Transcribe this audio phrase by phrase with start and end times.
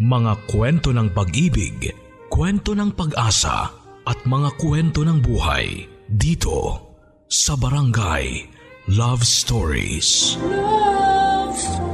[0.00, 1.92] Mga kwento ng pag-ibig,
[2.32, 3.68] kwento ng pag-asa
[4.08, 6.88] at mga kwento ng buhay dito
[7.28, 8.48] sa Barangay
[8.96, 10.40] Love Stories.
[10.40, 11.84] Love Stories.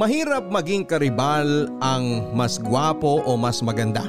[0.00, 4.08] Mahirap maging karibal ang mas gwapo o mas maganda.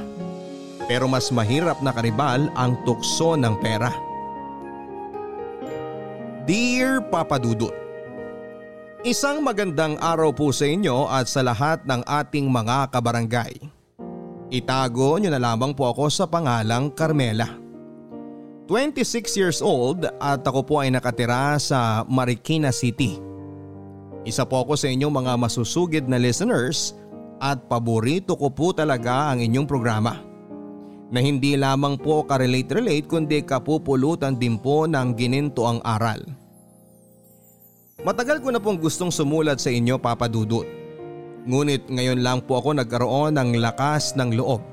[0.88, 4.09] Pero mas mahirap na karibal ang tukso ng pera.
[6.50, 7.70] Dear Papa Dudut,
[9.06, 13.54] Isang magandang araw po sa inyo at sa lahat ng ating mga kabarangay.
[14.50, 17.54] Itago nyo na lamang po ako sa pangalang Carmela.
[18.66, 23.22] 26 years old at ako po ay nakatira sa Marikina City.
[24.26, 26.98] Isa po ako sa inyong mga masusugid na listeners
[27.38, 30.18] at paborito ko po talaga ang inyong programa.
[31.14, 36.39] Na hindi lamang po ka-relate-relate kundi kapupulutan din po ng gininto ang aral.
[38.00, 40.64] Matagal ko na pong gustong sumulat sa inyo Papa Dudut.
[41.44, 44.64] Ngunit ngayon lang po ako nagkaroon ng lakas ng loob.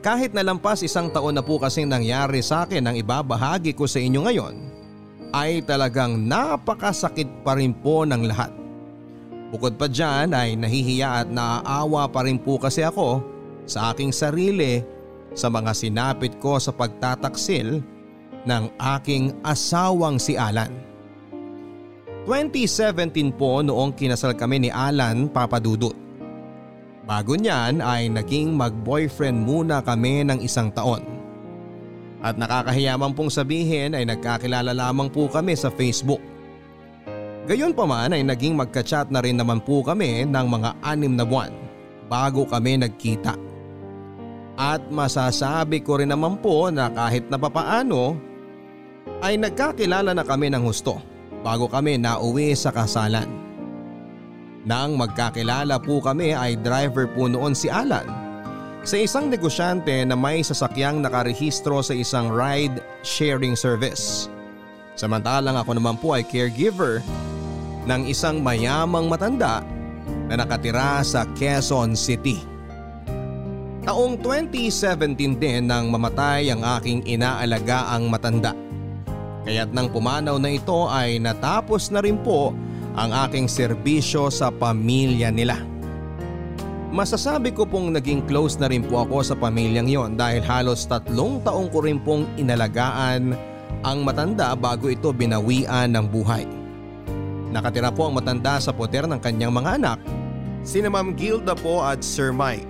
[0.00, 4.24] Kahit nalampas isang taon na po kasing nangyari sa akin ang ibabahagi ko sa inyo
[4.24, 4.54] ngayon,
[5.36, 8.56] ay talagang napakasakit pa rin po ng lahat.
[9.52, 13.20] Bukod pa dyan ay nahihiya at naaawa pa rin po kasi ako
[13.68, 14.80] sa aking sarili
[15.36, 17.84] sa mga sinapit ko sa pagtataksil
[18.48, 18.64] ng
[18.96, 20.87] aking asawang si Alan.
[22.28, 25.96] 2017 po noong kinasal kami ni Alan Papadudut.
[27.08, 31.00] Bago niyan ay naging mag-boyfriend muna kami ng isang taon.
[32.20, 36.20] At nakakahiyaman pong sabihin ay nagkakilala lamang po kami sa Facebook.
[37.48, 41.24] Gayon pa man ay naging magka-chat na rin naman po kami ng mga anim na
[41.24, 41.48] buwan
[42.12, 43.40] bago kami nagkita.
[44.60, 48.20] At masasabi ko rin naman po na kahit na papaano
[49.24, 53.28] ay nagkakilala na kami ng husto bago kami nauwi sa kasalan.
[54.68, 58.04] Nang magkakilala po kami ay driver po noon si Alan
[58.84, 64.28] sa isang negosyante na may sasakyang nakarehistro sa isang ride sharing service.
[64.98, 67.00] Samantalang ako naman po ay caregiver
[67.86, 69.62] ng isang mayamang matanda
[70.28, 72.42] na nakatira sa Quezon City.
[73.88, 78.52] Taong 2017 din nang mamatay ang aking inaalagaang matanda.
[79.48, 82.52] Kaya't nang pumanaw na ito ay natapos na rin po
[82.92, 85.56] ang aking serbisyo sa pamilya nila.
[86.92, 91.40] Masasabi ko pong naging close na rin po ako sa pamilyang yon dahil halos tatlong
[91.40, 93.32] taong ko rin pong inalagaan
[93.88, 96.44] ang matanda bago ito binawian ng buhay.
[97.48, 99.98] Nakatira po ang matanda sa poder ng kanyang mga anak,
[100.60, 102.68] sina Ma'am Gilda po at Sir Mike.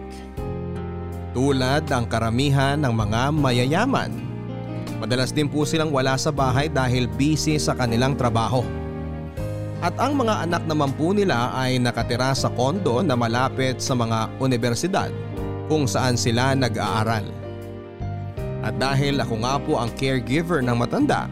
[1.35, 4.28] Tulad ang karamihan ng mga mayayaman
[4.97, 8.65] Madalas din po silang wala sa bahay dahil busy sa kanilang trabaho.
[9.79, 14.27] At ang mga anak naman po nila ay nakatira sa kondo na malapit sa mga
[14.43, 15.13] universidad
[15.71, 17.23] kung saan sila nag-aaral.
[18.67, 21.31] At dahil ako nga po ang caregiver ng matanda,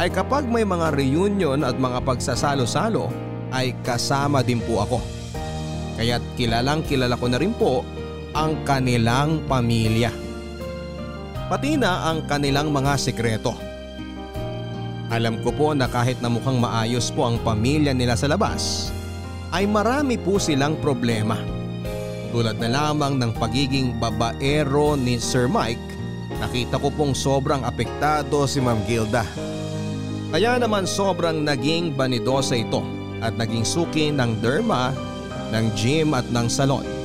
[0.00, 3.12] ay kapag may mga reunion at mga pagsasalo-salo
[3.52, 4.98] ay kasama din po ako.
[6.00, 7.84] Kaya't kilalang kilala ko na rin po
[8.32, 10.25] ang kanilang pamilya
[11.46, 13.54] pati na ang kanilang mga sekreto.
[15.06, 18.90] Alam ko po na kahit na mukhang maayos po ang pamilya nila sa labas,
[19.54, 21.38] ay marami po silang problema.
[22.34, 25.86] Tulad na lamang ng pagiging babaero ni Sir Mike,
[26.42, 29.22] nakita ko pong sobrang apektado si Ma'am Gilda.
[30.34, 32.82] Kaya naman sobrang naging banidosa ito
[33.22, 34.90] at naging suki ng derma,
[35.54, 36.95] ng gym at ng salon.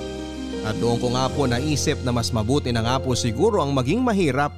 [0.61, 4.05] At doon ko nga po naisip na mas mabuti na nga po siguro ang maging
[4.05, 4.53] mahirap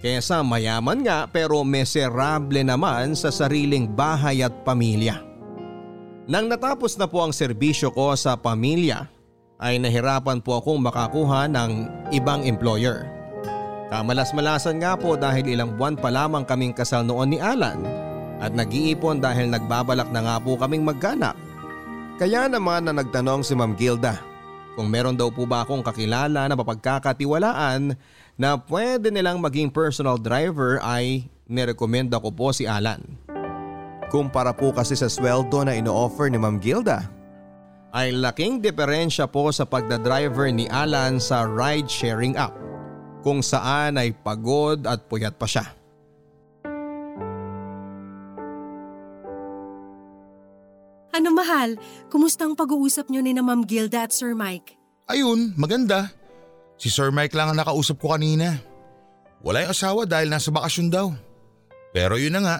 [0.00, 5.20] kesa mayaman nga pero miserable naman sa sariling bahay at pamilya.
[6.26, 9.06] Nang natapos na po ang serbisyo ko sa pamilya
[9.60, 11.70] ay nahirapan po akong makakuha ng
[12.12, 13.08] ibang employer.
[13.92, 17.78] Kamalas-malasan nga po dahil ilang buwan pa lamang kaming kasal noon ni Alan
[18.42, 21.38] at nag-iipon dahil nagbabalak na nga po kaming magkanak.
[22.16, 24.35] Kaya naman na nagtanong si Ma'am Gilda
[24.76, 27.96] kung meron daw po ba akong kakilala na mapagkakatiwalaan
[28.36, 33.00] na pwede nilang maging personal driver ay nirekomenda ko po si Alan.
[34.12, 37.08] Kumpara po kasi sa sweldo na ino-offer ni Ma'am Gilda
[37.96, 42.52] ay laking diferensya po sa pagdadriver ni Alan sa ride sharing app
[43.24, 45.64] kung saan ay pagod at puyat pa siya.
[51.16, 51.80] Ano mahal,
[52.12, 54.76] kumusta ang pag-uusap niyo ni na Ma'am Gilda at Sir Mike?
[55.08, 56.12] Ayun, maganda.
[56.76, 58.60] Si Sir Mike lang ang nakausap ko kanina.
[59.40, 61.08] Wala yung asawa dahil nasa bakasyon daw.
[61.96, 62.56] Pero yun na nga,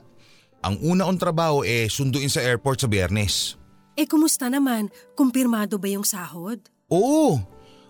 [0.67, 3.55] Ang una kong trabaho eh sunduin sa airport sa biyernes.
[3.94, 4.91] Eh kumusta naman?
[5.14, 6.58] Kumpirmado ba yung sahod?
[6.91, 7.38] Oo.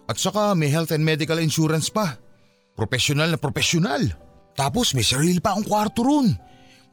[0.04, 2.20] At saka may health and medical insurance pa.
[2.76, 4.04] Professional na professional.
[4.52, 6.36] Tapos may sarili pa akong kwarto ron.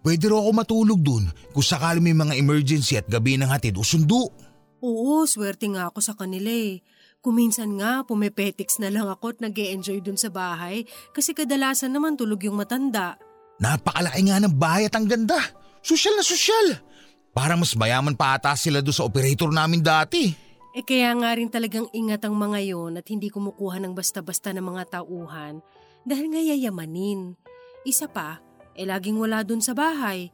[0.04, 3.88] Pwede rin ako matulog dun kung sakali may mga emergency at gabi ng hatid o
[3.88, 4.36] sundo.
[4.84, 6.84] Oo, swerte nga ako sa kanila eh.
[7.24, 10.84] Kuminsan nga, pumepetics na lang ako at nag enjoy dun sa bahay
[11.16, 13.16] kasi kadalasan naman tulog yung matanda.
[13.64, 15.40] Napakalaki nga ng bahay at ang ganda.
[15.80, 16.84] Sosyal na sosyal.
[17.32, 20.36] Parang mas mayaman pa ata sila doon sa operator namin dati.
[20.76, 24.66] Eh kaya nga rin talagang ingat ang mga yon at hindi kumukuha ng basta-basta ng
[24.68, 25.64] mga tauhan
[26.04, 27.40] dahil nga yayamanin.
[27.88, 30.30] Isa pa, eh laging wala dun sa bahay.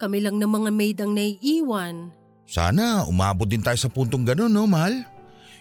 [0.00, 2.10] Kami lang ng mga maid ang naiiwan.
[2.44, 5.06] Sana umabot din tayo sa puntong ganun no, mahal?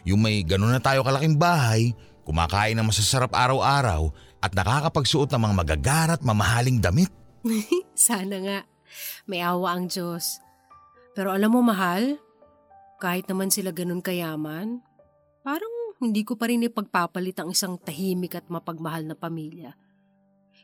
[0.04, 1.96] Yung may ganun na tayo kalaking bahay,
[2.28, 4.12] kumakain ng masasarap araw-araw
[4.44, 7.08] at nakakapagsuot ng mga magagarat mamahaling damit.
[7.96, 8.60] Sana nga.
[9.24, 10.44] May awa ang Diyos.
[11.16, 12.20] Pero alam mo mahal,
[13.00, 14.84] kahit naman sila ganun kayaman,
[15.46, 15.72] parang
[16.04, 19.72] hindi ko pa rin ipagpapalit ang isang tahimik at mapagmahal na pamilya.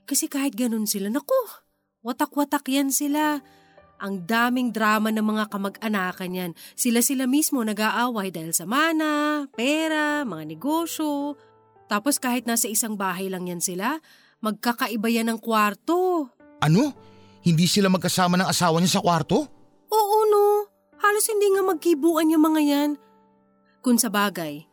[0.09, 1.37] Kasi kahit ganun sila, naku,
[2.01, 3.45] watak-watak yan sila.
[4.01, 6.51] Ang daming drama ng mga kamag-anakan yan.
[6.73, 11.37] Sila-sila mismo nag-aaway dahil sa mana, pera, mga negosyo.
[11.85, 14.01] Tapos kahit nasa isang bahay lang yan sila,
[14.41, 16.25] magkakaiba yan ng kwarto.
[16.57, 16.89] Ano?
[17.45, 19.45] Hindi sila magkasama ng asawa niya sa kwarto?
[19.93, 20.67] Oo no,
[21.05, 22.89] halos hindi nga magkibuan yung mga yan.
[23.85, 24.65] Kung sa bagay,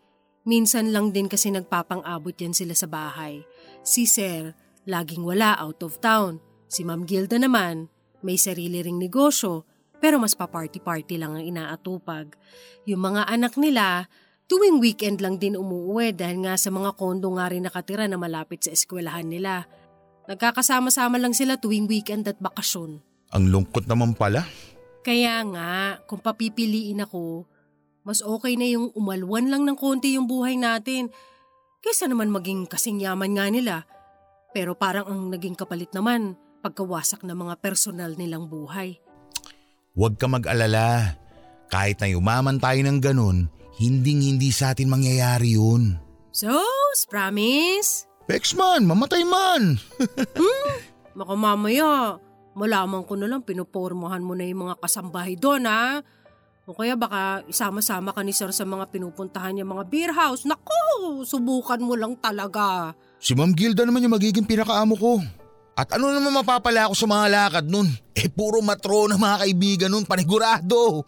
[0.48, 3.44] minsan lang din kasi nagpapang-abot yan sila sa bahay.
[3.86, 6.38] Si Sir, laging wala out of town.
[6.70, 7.90] Si Ma'am Gilda naman,
[8.22, 9.66] may sarili ring negosyo,
[9.98, 12.38] pero mas pa-party-party lang ang inaatupag.
[12.86, 14.06] Yung mga anak nila,
[14.46, 18.62] tuwing weekend lang din umuwi dahil nga sa mga kondo nga rin nakatira na malapit
[18.62, 19.66] sa eskwelahan nila.
[20.26, 23.02] Nagkakasama-sama lang sila tuwing weekend at bakasyon.
[23.34, 24.46] Ang lungkot naman pala.
[25.06, 27.46] Kaya nga, kung papipiliin ako,
[28.06, 31.10] mas okay na yung umalwan lang ng konti yung buhay natin
[31.82, 33.74] kaysa naman maging kasing yaman nga nila.
[34.56, 36.32] Pero parang ang naging kapalit naman,
[36.64, 38.96] pagkawasak ng mga personal nilang buhay.
[39.92, 41.20] Huwag ka mag-alala.
[41.68, 46.00] Kahit na yumaman tayo ng ganun, hinding-hindi sa atin mangyayari yun.
[46.32, 46.56] So,
[47.12, 48.08] promise?
[48.24, 49.76] Pex man, mamatay man.
[51.20, 52.16] Baka mamaya,
[52.56, 56.00] malaman ko na lang pinupormahan mo na yung mga kasambahay doon ha.
[56.64, 60.48] O kaya baka isama-sama ka ni Sir sa mga pinupuntahan niya mga beer house.
[60.48, 62.96] Naku, subukan mo lang talaga.
[63.16, 65.24] Si Ma'am Gilda naman yung magiging pinakaamo ko.
[65.76, 67.88] At ano naman mapapala ako sa mga lakad nun?
[68.16, 71.04] Eh puro matro na mga kaibigan nun, panigurado.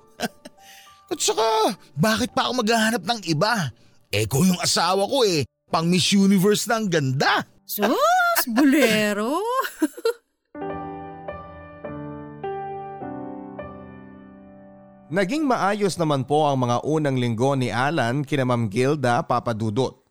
[1.12, 3.72] At saka, bakit pa ako maghahanap ng iba?
[4.12, 7.44] Eh ko yung asawa ko eh, pang Miss Universe na ang ganda.
[7.64, 9.40] Sus, bulero.
[15.08, 20.07] Naging maayos naman po ang mga unang linggo ni Alan kina Ma'am Gilda Papadudot.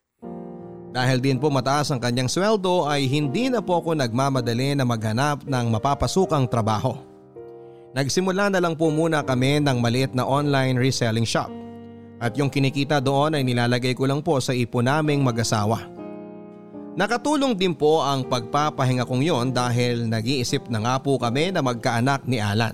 [0.98, 5.46] Dahil din po mataas ang kanyang sweldo ay hindi na po ako nagmamadali na maghanap
[5.46, 6.98] ng mapapasukang trabaho.
[7.94, 11.54] Nagsimula na lang po muna kami ng maliit na online reselling shop.
[12.18, 15.86] At yung kinikita doon ay nilalagay ko lang po sa ipon naming mag-asawa.
[16.98, 22.26] Nakatulong din po ang pagpapahinga kong yon dahil nag-iisip na nga po kami na magkaanak
[22.26, 22.74] ni Alan.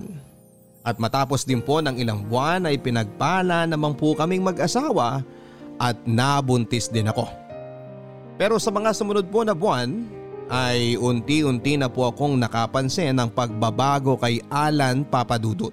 [0.80, 5.20] At matapos din po ng ilang buwan ay pinagpala naman po kaming mag-asawa
[5.76, 7.43] at nabuntis din ako.
[8.34, 10.06] Pero sa mga sumunod po na buwan
[10.50, 15.72] ay unti-unti na po akong nakapansin ng pagbabago kay Alan Papadudut.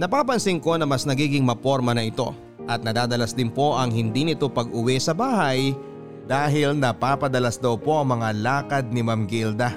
[0.00, 2.32] Napapansin ko na mas nagiging maporma na ito
[2.64, 5.76] at nadadalas din po ang hindi nito pag-uwi sa bahay
[6.24, 9.74] dahil napapadalas daw po ang mga lakad ni Ma'am Gilda.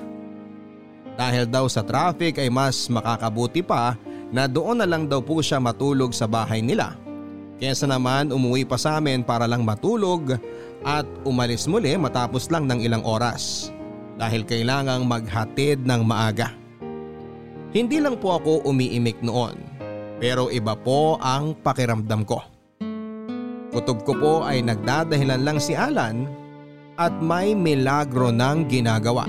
[1.15, 3.97] Dahil daw sa traffic ay mas makakabuti pa
[4.29, 6.95] na doon na lang daw po siya matulog sa bahay nila.
[7.55, 10.35] Kesa naman umuwi pa sa amin para lang matulog
[10.85, 13.73] at umalis muli matapos lang ng ilang oras
[14.21, 16.53] dahil kailangang maghatid ng maaga.
[17.73, 19.57] Hindi lang po ako umiimik noon
[20.21, 22.39] pero iba po ang pakiramdam ko.
[23.75, 26.29] Kutob ko po ay nagdadahilan lang si Alan
[26.95, 29.27] at may milagro ng ginagawa.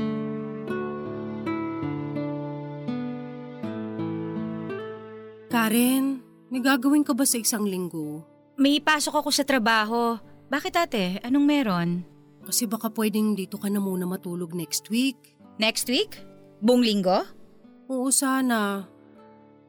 [5.50, 8.22] Karen, may gagawin ka ba sa isang linggo?
[8.54, 10.14] May pasok ako sa trabaho.
[10.46, 11.04] Bakit ate?
[11.26, 11.88] Anong meron?
[12.46, 15.18] Kasi baka pwedeng dito ka na muna matulog next week.
[15.58, 16.22] Next week?
[16.62, 17.26] Buong linggo?
[17.90, 18.86] Oo sana.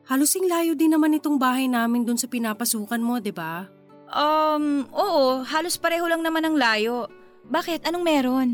[0.05, 3.65] Halusing layo din naman itong bahay namin dun sa pinapasukan mo, di ba?
[4.13, 5.43] Um, oo.
[5.43, 7.09] Halos pareho lang naman ang layo.
[7.49, 7.83] Bakit?
[7.89, 8.49] Anong meron?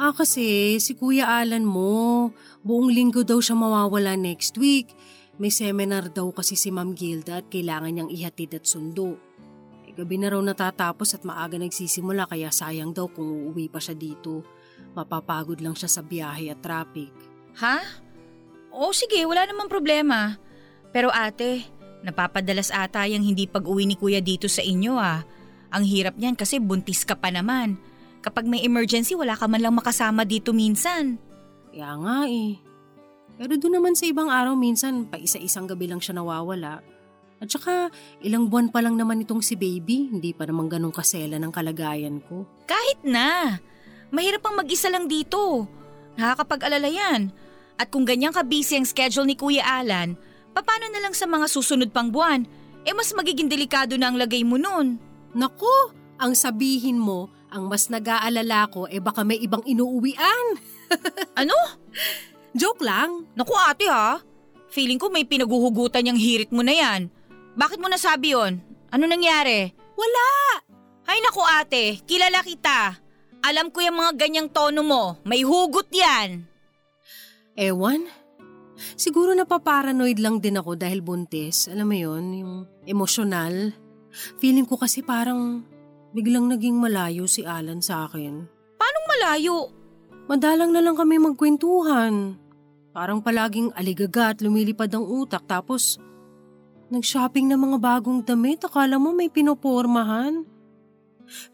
[0.00, 2.32] Ah, kasi si Kuya Alan mo,
[2.64, 4.96] buong linggo daw siya mawawala next week.
[5.36, 9.20] May seminar daw kasi si Ma'am Gilda at kailangan niyang ihatid at sundo.
[9.92, 13.92] Eh, gabi na raw natatapos at maaga nagsisimula kaya sayang daw kung uuwi pa siya
[13.92, 14.40] dito.
[14.96, 17.12] Mapapagod lang siya sa biyahe at traffic.
[17.60, 17.80] Ha?
[18.72, 20.40] O sige, wala namang problema.
[20.92, 21.68] Pero ate,
[22.00, 25.24] napapadalas ata yung hindi pag-uwi ni kuya dito sa inyo ah.
[25.72, 27.80] Ang hirap niyan kasi buntis ka pa naman.
[28.20, 31.16] Kapag may emergency, wala ka man lang makasama dito minsan.
[31.72, 32.60] Kaya nga eh.
[33.40, 36.84] Pero doon naman sa ibang araw minsan pa isa-isang gabi lang siya nawawala.
[37.42, 37.90] At saka
[38.22, 42.22] ilang buwan pa lang naman itong si baby, hindi pa naman ganun kasela ng kalagayan
[42.22, 42.46] ko.
[42.70, 43.58] Kahit na.
[44.14, 45.66] Mahirap ang mag-isa lang dito.
[46.14, 47.34] Nakakapag-alala yan.
[47.74, 50.14] At kung ganyan ka-busy ang schedule ni Kuya Alan,
[50.54, 52.46] paano na lang sa mga susunod pang buwan?
[52.86, 55.02] Eh mas magiging delikado na ang lagay mo nun.
[55.34, 55.90] Naku,
[56.22, 60.46] ang sabihin mo, ang mas nag-aalala ko eh baka may ibang inuuwian.
[61.40, 61.56] Ano?
[62.52, 63.24] Joke lang.
[63.32, 64.20] Naku ate ha,
[64.68, 67.08] feeling ko may pinaguhugutan yung hirit mo na yan.
[67.52, 68.64] Bakit mo nasabi yon?
[68.88, 69.68] Ano nangyari?
[69.92, 70.28] Wala.
[71.04, 72.96] Ay naku ate, kilala kita.
[73.42, 76.46] Alam ko yung mga ganyang tono mo, may hugot yan.
[77.58, 78.08] Ewan.
[78.96, 81.68] Siguro napaparanoid lang din ako dahil buntis.
[81.68, 82.54] Alam mo yon yung
[82.88, 83.74] emosyonal.
[84.40, 85.64] Feeling ko kasi parang
[86.16, 88.48] biglang naging malayo si Alan sa akin.
[88.80, 89.56] Paanong malayo?
[90.28, 92.38] Madalang na lang kami magkwentuhan.
[92.92, 95.96] Parang palaging aligaga at lumilipad ang utak tapos
[96.92, 98.60] nag-shopping ng mga bagong damit.
[98.62, 100.44] Akala mo may pinopormahan.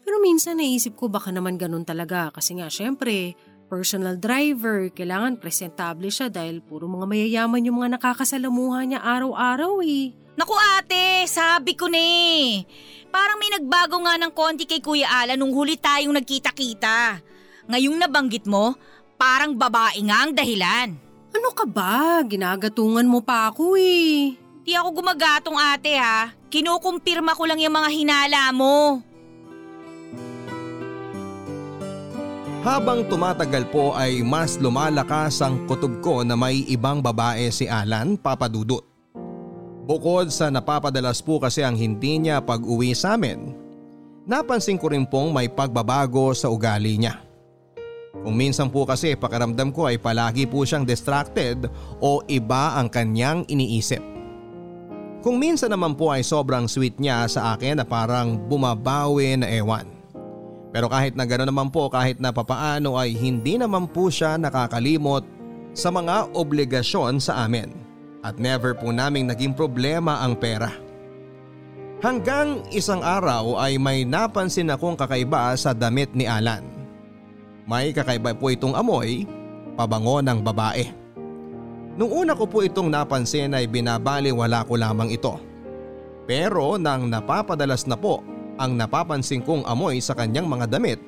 [0.03, 6.09] Pero minsan naisip ko baka naman ganun talaga kasi nga syempre personal driver, kailangan presentable
[6.09, 10.11] siya dahil puro mga mayayaman yung mga nakakasalamuha niya araw-araw eh.
[10.35, 12.65] Naku ate, sabi ko na eh.
[13.13, 17.21] Parang may nagbago nga ng konti kay Kuya Alan nung huli tayong nagkita-kita.
[17.69, 18.73] Ngayong nabanggit mo,
[19.21, 20.89] parang babae nga ang dahilan.
[21.29, 22.25] Ano ka ba?
[22.25, 24.48] Ginagatungan mo pa ako eh.
[24.69, 26.29] Di ako gumagatong ate ha.
[26.53, 29.01] Kinukumpirma ko lang yung mga hinala mo.
[32.61, 38.13] Habang tumatagal po ay mas lumalakas ang kutob ko na may ibang babae si Alan
[38.13, 38.85] Papadudut.
[39.89, 43.57] Bukod sa napapadalas po kasi ang hindi niya pag uwi sa amin,
[44.29, 47.17] napansin ko rin pong may pagbabago sa ugali niya.
[48.21, 51.65] Kung minsan po kasi pakaramdam ko ay palagi po siyang distracted
[51.97, 54.18] o iba ang kanyang iniisip.
[55.19, 59.83] Kung minsan naman po ay sobrang sweet niya sa akin na parang bumabawi na ewan.
[60.71, 65.25] Pero kahit na gano'n naman po kahit na papaano ay hindi naman po siya nakakalimot
[65.75, 67.73] sa mga obligasyon sa amin
[68.23, 70.71] at never po naming naging problema ang pera.
[71.99, 76.63] Hanggang isang araw ay may napansin akong kakaiba sa damit ni Alan.
[77.67, 79.27] May kakaiba po itong amoy,
[79.75, 80.98] pabango ng babae.
[81.99, 85.35] Nung una ko po itong napansin ay binabaliwala ko lamang ito.
[86.23, 88.23] Pero nang napapadalas na po
[88.55, 91.03] ang napapansin kong amoy sa kanyang mga damit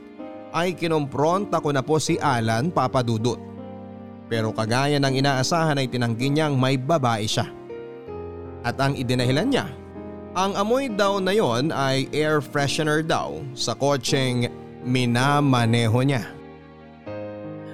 [0.52, 3.40] ay kinompronta ko na po si Alan papadudot.
[4.28, 7.48] Pero kagaya ng inaasahan ay tinanggi niyang may babae siya.
[8.60, 9.72] At ang idinahilan niya,
[10.36, 14.52] ang amoy daw na yon ay air freshener daw sa kotseng
[14.84, 16.41] minamaneho niya.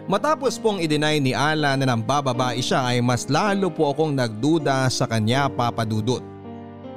[0.07, 4.87] Matapos pong idinay ni Ala na nang bababae siya ay mas lalo po akong nagduda
[4.87, 6.23] sa kanya papadudot.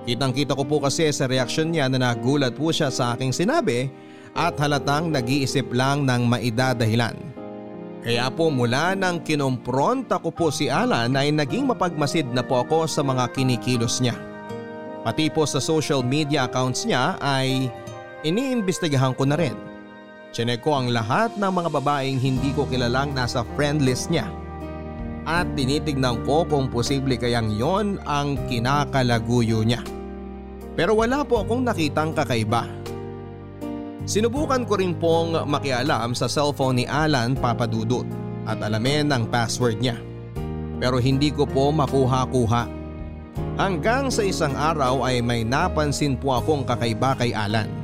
[0.06, 3.90] Kitang kita ko po kasi sa reaksyon niya na nagulat po siya sa aking sinabi
[4.30, 7.18] at halatang nag-iisip lang ng maidadahilan.
[8.00, 12.86] Kaya po mula nang kinompronta ko po si Alan ay naging mapagmasid na po ako
[12.86, 14.14] sa mga kinikilos niya.
[15.02, 17.66] Pati po sa social media accounts niya ay
[18.22, 19.69] iniimbestigahan ko na rin.
[20.30, 24.30] Chinek ko ang lahat ng mga babaeng hindi ko kilalang nasa friend list niya.
[25.26, 29.82] At tinitignan ko kung posible kayang yon ang kinakalaguyo niya.
[30.78, 32.64] Pero wala po akong nakitang kakaiba.
[34.06, 38.06] Sinubukan ko rin pong makialam sa cellphone ni Alan Papadudut
[38.46, 39.98] at alamin ang password niya.
[40.80, 42.64] Pero hindi ko po makuha-kuha.
[43.60, 47.79] Hanggang sa isang araw ay may napansin po akong kakaiba kay Alan.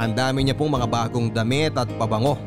[0.00, 2.40] Ang dami niya pong mga bagong damit at pabango.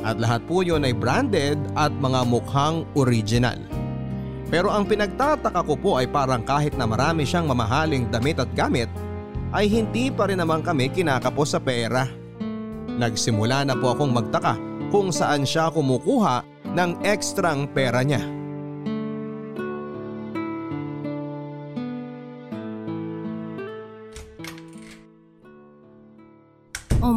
[0.00, 3.60] At lahat po yun ay branded at mga mukhang original.
[4.48, 8.88] Pero ang pinagtataka ko po ay parang kahit na marami siyang mamahaling damit at gamit
[9.52, 12.08] ay hindi pa rin naman kami kinakapos sa pera.
[12.96, 14.56] Nagsimula na po akong magtaka
[14.88, 18.35] kung saan siya kumukuha ng ekstrang pera niya.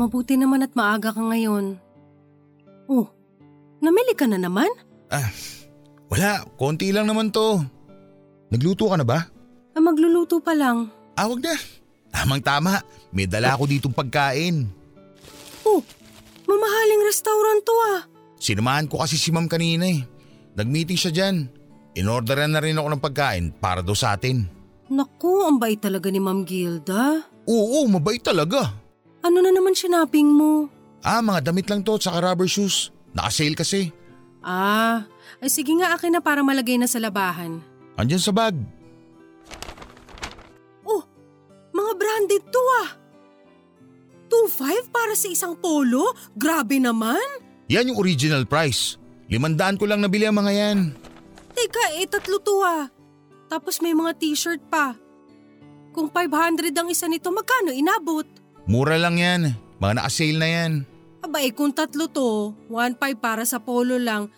[0.09, 1.77] Mabuti naman at maaga ka ngayon.
[2.89, 3.05] Oh,
[4.17, 4.65] ka na naman?
[6.09, 7.61] Wala, konti lang naman to.
[8.49, 9.29] Nagluto ka na ba?
[9.77, 10.89] Ah, magluluto pa lang.
[11.13, 11.53] Ah, wag na.
[12.09, 12.81] Tamang tama,
[13.13, 14.65] may dala ako ditong pagkain.
[15.61, 15.85] Oh,
[16.49, 18.01] mamahaling restaurant to ah.
[18.41, 20.01] Sinamahan ko kasi si ma'am kanina eh.
[20.57, 21.45] Nag-meeting siya dyan.
[21.93, 24.49] Inorderan na rin ako ng pagkain para daw sa atin.
[24.89, 27.29] Naku, ang bait talaga ni Ma'am Gilda.
[27.45, 28.73] Oo, mabait talaga.
[29.19, 30.71] Ano na naman sinaping mo?
[31.03, 32.91] Ah, mga damit lang to at saka rubber shoes.
[33.15, 33.91] Naka-sale kasi.
[34.39, 35.03] Ah,
[35.43, 37.59] ay sige nga akin na para malagay na sa labahan.
[37.99, 38.55] Andyan sa bag.
[40.87, 41.03] Oh,
[41.75, 42.89] mga branded to ah.
[44.31, 46.15] 2.5 para sa isang polo?
[46.37, 47.19] Grabe naman.
[47.67, 48.95] Yan yung original price.
[49.27, 50.79] Limandaan ko lang nabili ang mga yan.
[51.53, 52.87] Teka, eh tatlo to ah.
[53.49, 54.93] Tapos may mga t-shirt pa.
[55.91, 58.38] Kung 500 ang isa nito, magkano inabot?
[58.69, 59.41] Mura lang yan.
[59.81, 60.71] Mga naka-sale na yan.
[61.25, 64.29] Aba eh kung tatlo to, 1.5 para sa polo lang.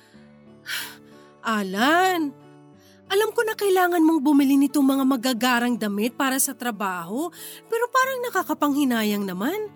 [1.44, 2.32] Alan,
[3.12, 7.28] alam ko na kailangan mong bumili nitong mga magagarang damit para sa trabaho,
[7.68, 9.68] pero parang nakakapanghinayang naman.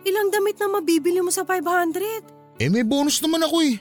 [0.00, 2.56] Ilang damit na mabibili mo sa 500?
[2.56, 3.76] Eh may bonus naman ako eh.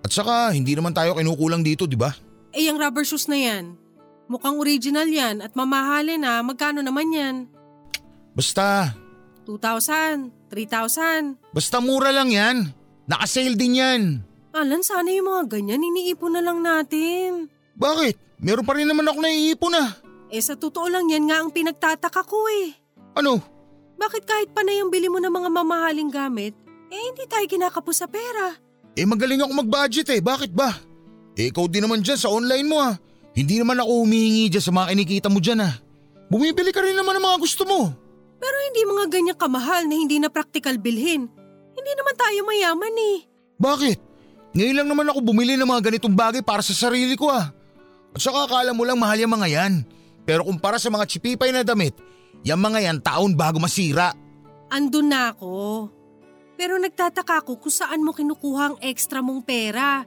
[0.00, 2.08] At saka hindi naman tayo kinukulang dito, di ba?
[2.56, 3.76] Eh yung rubber shoes na yan,
[4.32, 7.36] mukhang original yan at mamahalin na magkano naman yan?
[8.32, 8.96] Basta,
[9.48, 11.40] 2,000, 3,000.
[11.56, 12.68] basta mura lang yan.
[13.08, 14.02] Naka-sale din yan.
[14.52, 17.48] Alan, sana yung mga ganyan, iniipon na lang natin.
[17.72, 18.44] Bakit?
[18.44, 19.96] Meron pa rin naman ako naiipon ah.
[20.28, 22.76] Eh sa totoo lang yan nga ang pinagtataka ko eh.
[23.16, 23.40] Ano?
[23.96, 26.52] Bakit kahit pa na yung bili mo ng mga mamahaling gamit,
[26.92, 28.52] eh hindi tayo kinakapos sa pera.
[28.92, 30.76] Eh magaling ako mag-budget eh, bakit ba?
[31.40, 33.00] Eh ikaw din naman dyan sa online mo ah.
[33.32, 35.74] Hindi naman ako humihingi dyan sa mga kinikita mo dyan ah.
[36.28, 38.07] Bumibili ka rin naman ng mga gusto mo.
[38.38, 41.26] Pero hindi mga ganyan kamahal na hindi na practical bilhin.
[41.74, 43.16] Hindi naman tayo mayaman eh.
[43.58, 43.98] Bakit?
[44.54, 47.50] Ngayon lang naman ako bumili ng mga ganitong bagay para sa sarili ko ah.
[48.14, 49.74] At saka akala mo lang mahal yung mga yan.
[50.24, 51.94] Pero kumpara sa mga chipipay na damit,
[52.46, 54.14] yung mga yan taon bago masira.
[54.68, 55.88] Andun na ako.
[56.58, 60.02] Pero nagtataka ako kung saan mo kinukuha ang extra mong pera.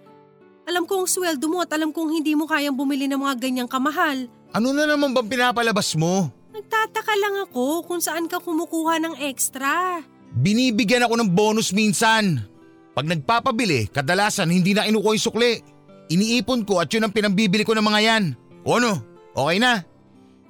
[0.67, 3.69] Alam ko ang sweldo mo at alam kong hindi mo kayang bumili ng mga ganyang
[3.71, 4.29] kamahal.
[4.51, 6.27] Ano na naman bang pinapalabas mo?
[6.51, 10.03] Nagtataka lang ako kung saan ka kumukuha ng extra.
[10.35, 12.43] Binibigyan ako ng bonus minsan.
[12.91, 15.53] Pag nagpapabili, kadalasan hindi na inukuha yung sukli.
[16.11, 18.23] Iniipon ko at yun ang pinambibili ko ng mga yan.
[18.67, 18.99] O ano?
[19.31, 19.79] Okay na.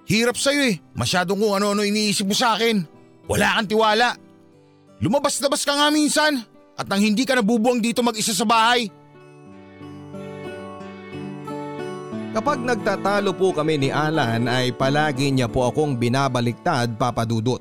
[0.10, 0.82] Hirap sa'yo eh.
[0.98, 2.82] Masyadong kung ano-ano iniisip mo sa akin.
[3.30, 4.18] Wala kang tiwala.
[5.06, 6.42] Lumabas-labas ka nga minsan.
[6.74, 8.90] At nang hindi ka nabubuang dito mag-isa sa bahay.
[12.32, 17.60] Kapag nagtatalo po kami ni Alan ay palagi niya po akong binabaliktad papadudot.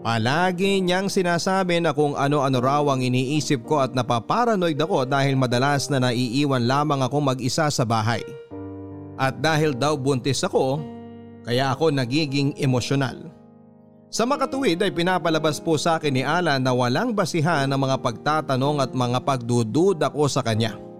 [0.00, 5.92] Palagi niyang sinasabi na kung ano-ano raw ang iniisip ko at napaparanoid ako dahil madalas
[5.92, 8.24] na naiiwan lamang ako mag-isa sa bahay.
[9.20, 10.80] At dahil daw buntis ako,
[11.44, 13.28] kaya ako nagiging emosyonal.
[14.08, 18.88] Sa makatuwid ay pinapalabas po sa akin ni Alan na walang basihan ng mga pagtatanong
[18.88, 20.91] at mga pagdududa ko sa kanya.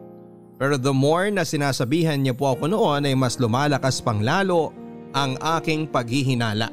[0.62, 4.70] Pero the more na sinasabihan niya po ako noon ay mas lumalakas pang lalo
[5.10, 6.70] ang aking paghihinala.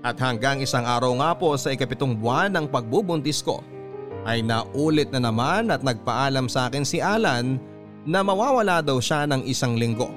[0.00, 3.60] At hanggang isang araw nga po sa ikapitong buwan ng pagbubuntis ko
[4.24, 7.60] ay naulit na naman at nagpaalam sa akin si Alan
[8.08, 10.08] na mawawala daw siya ng isang linggo.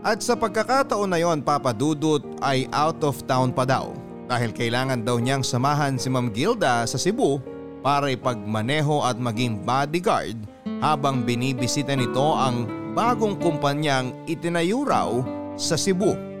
[0.00, 3.92] At sa pagkakataon na yon papadudot ay out of town pa daw
[4.24, 7.44] dahil kailangan daw niyang samahan si Ma'am Gilda sa Cebu
[7.84, 10.40] para ipagmaneho at maging bodyguard
[10.82, 15.08] habang binibisita nito ang bagong kumpanyang itinayo raw
[15.54, 16.32] sa Cebu.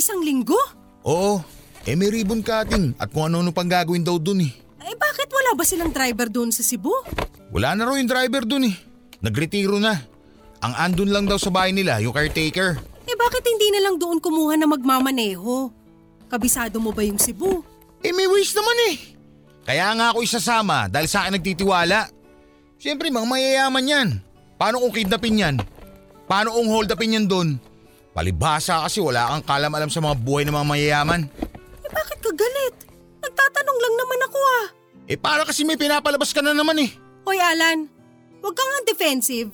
[0.00, 0.56] Isang linggo?
[1.04, 1.44] Oo,
[1.84, 4.52] eh may ribbon cutting at kung ano-ano pang gagawin daw dun eh.
[4.80, 7.04] Eh bakit wala ba silang driver doon sa Cebu?
[7.52, 8.74] Wala na raw yung driver dun eh.
[9.20, 10.00] Nagretiro na.
[10.64, 12.80] Ang andun lang daw sa bahay nila, yung caretaker.
[13.20, 15.68] Bakit hindi na lang doon kumuha na magmamaneho?
[16.32, 17.60] Kabisado mo ba yung Cebu?
[18.00, 18.96] Eh may wish naman eh.
[19.60, 22.08] Kaya nga ako isasama dahil sa akin nagtitiwala.
[22.80, 24.08] Siyempre mga mayayaman yan.
[24.56, 25.56] Paano kung kidnapin yan?
[26.24, 27.60] Paano kung hold upin yan doon?
[28.16, 31.22] Palibhasa kasi wala kang kalam-alam sa mga buhay ng mga mayayaman.
[31.84, 32.74] Eh bakit ka galit?
[33.20, 34.66] Nagtatanong lang naman ako ah.
[35.10, 36.90] Eh para kasi may pinapalabas ka na naman eh.
[37.28, 37.84] Hoy Alan,
[38.40, 39.52] huwag ka nga defensive.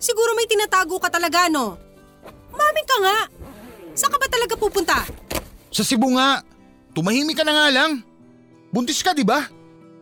[0.00, 1.87] Siguro may tinatago ka talaga no?
[2.58, 3.18] Umamin ka nga.
[3.94, 4.98] Saan ka ba talaga pupunta?
[5.70, 6.42] Sa Cebu nga,
[6.90, 8.02] tumahimik ka na nga lang.
[8.74, 9.46] Buntis ka di ba?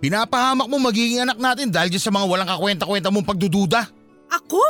[0.00, 3.84] Pinapahamak mo magiging anak natin dahil dyan sa mga walang kakwenta-kwenta mong pagdududa.
[4.32, 4.60] Ako?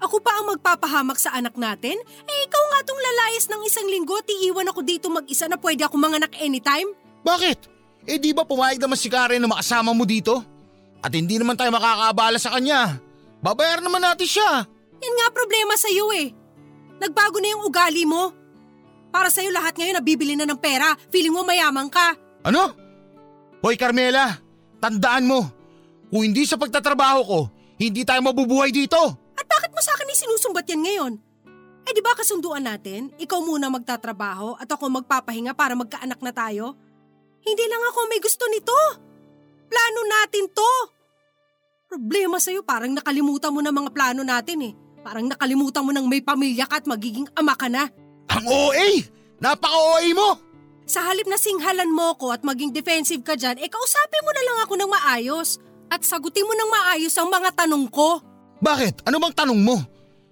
[0.00, 1.94] Ako pa ang magpapahamak sa anak natin?
[2.26, 5.86] Eh ikaw nga tong lalayas ng isang linggo at iiwan ako dito mag-isa na pwede
[5.86, 6.90] ako manganak anytime?
[7.22, 7.58] Bakit?
[8.08, 10.40] Eh di ba pumayag naman si Karen na makasama mo dito?
[11.04, 12.96] At hindi naman tayo makakaabala sa kanya.
[13.44, 14.64] Babayaran naman natin siya.
[15.00, 16.32] Yan nga problema sa iyo eh.
[17.00, 18.36] Nagbago na yung ugali mo.
[19.10, 20.94] Para sa'yo lahat ngayon nabibili na ng pera.
[21.08, 22.14] Feeling mo mayaman ka.
[22.46, 22.76] Ano?
[23.64, 24.38] Hoy Carmela,
[24.78, 25.48] tandaan mo.
[26.12, 27.40] Kung hindi sa pagtatrabaho ko,
[27.80, 29.00] hindi tayo mabubuhay dito.
[29.34, 31.12] At bakit mo sa akin isinusumbat yan ngayon?
[31.88, 36.76] Eh di ba kasunduan natin, ikaw muna magtatrabaho at ako magpapahinga para magkaanak na tayo?
[37.40, 38.76] Hindi lang ako may gusto nito.
[39.66, 40.72] Plano natin to.
[41.90, 44.72] Problema sa'yo, parang nakalimutan mo na mga plano natin eh.
[45.00, 47.88] Parang nakalimutan mo nang may pamilya ka at magiging ama ka na.
[48.30, 49.04] Ang OA!
[49.40, 50.28] Napaka-OA mo!
[50.84, 54.42] Sa halip na singhalan mo ko at maging defensive ka dyan, eh kausapin mo na
[54.42, 55.62] lang ako ng maayos.
[55.90, 58.22] At sagutin mo ng maayos ang mga tanong ko.
[58.62, 59.06] Bakit?
[59.08, 59.78] Ano bang tanong mo?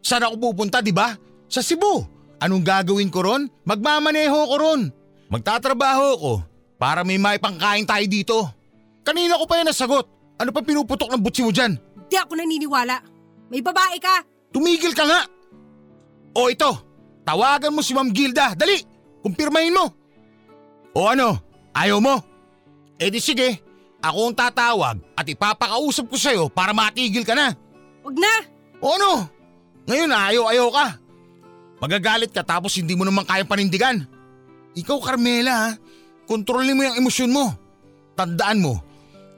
[0.02, 1.14] Saan ako pupunta, di ba?
[1.50, 2.04] Sa Cebu.
[2.38, 3.50] Anong gagawin ko ron?
[3.66, 4.81] Magmamaneho ko ron.
[5.28, 6.33] Magtatrabaho ko
[6.78, 8.37] para may maipangkain tayo dito.
[9.02, 10.07] Kanina ko pa yan nasagot.
[10.38, 11.74] Ano pa pinuputok ng butsi mo dyan?
[12.07, 13.02] Di ako naniniwala.
[13.50, 14.22] May babae ka.
[14.52, 15.20] Tumigil ka nga!
[16.37, 16.70] O ito,
[17.24, 18.54] tawagan mo si Ma'am Gilda.
[18.54, 18.78] Dali,
[19.20, 19.87] kumpirmahin mo.
[20.96, 21.37] O ano,
[21.76, 22.16] ayaw mo?
[22.98, 23.61] E di sige,
[24.02, 27.54] ako ang tatawag at ipapakausap ko sa'yo para matigil ka na.
[28.06, 28.34] Wag na.
[28.78, 29.26] O ano?
[29.90, 30.87] Ngayon ayaw-ayaw ka.
[31.78, 34.02] Magagalit ka tapos hindi mo naman kayang panindigan.
[34.74, 35.68] Ikaw Carmela ha,
[36.26, 37.50] kontrolin mo yung emosyon mo.
[38.18, 38.82] Tandaan mo,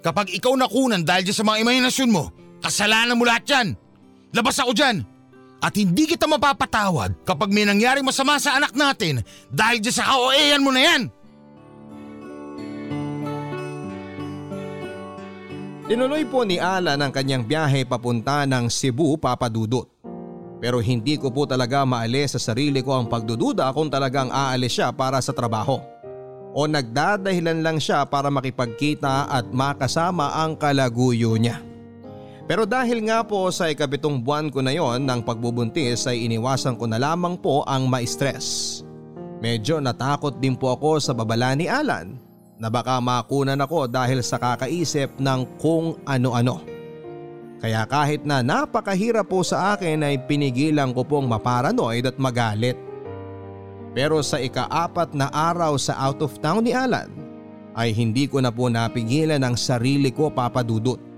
[0.01, 2.33] kapag ikaw nakunan dahil dyan sa mga imahinasyon mo,
[2.65, 3.67] kasalanan mo lahat yan.
[4.31, 5.03] Labas ako dyan.
[5.61, 9.21] At hindi kita mapapatawad kapag may nangyaring masama sa anak natin
[9.53, 11.03] dahil dyan sa kaoeyan mo na yan.
[15.85, 19.91] Tinuloy po ni Alan ang kanyang biyahe papunta ng Cebu, Papadudot.
[20.63, 24.95] Pero hindi ko po talaga maalis sa sarili ko ang pagdududa kung talagang aalis siya
[24.95, 25.83] para sa trabaho.
[26.55, 31.70] O nagdadahilan lang siya para makipagkita at makasama ang kalaguyo niya.
[32.51, 36.83] Pero dahil nga po sa ikabitong buwan ko na yon ng pagbubuntis ay iniwasan ko
[36.91, 38.83] na lamang po ang ma-stress.
[39.39, 42.19] Medyo natakot din po ako sa babala ni Alan
[42.59, 46.59] na baka makunan ako dahil sa kakaisip ng kung ano-ano.
[47.63, 52.75] Kaya kahit na napakahirap po sa akin ay pinigilan ko pong maparanoid at magalit.
[53.95, 57.15] Pero sa ikaapat na araw sa out of town ni Alan
[57.79, 61.10] ay hindi ko na po napigilan ang sarili ko papadudot.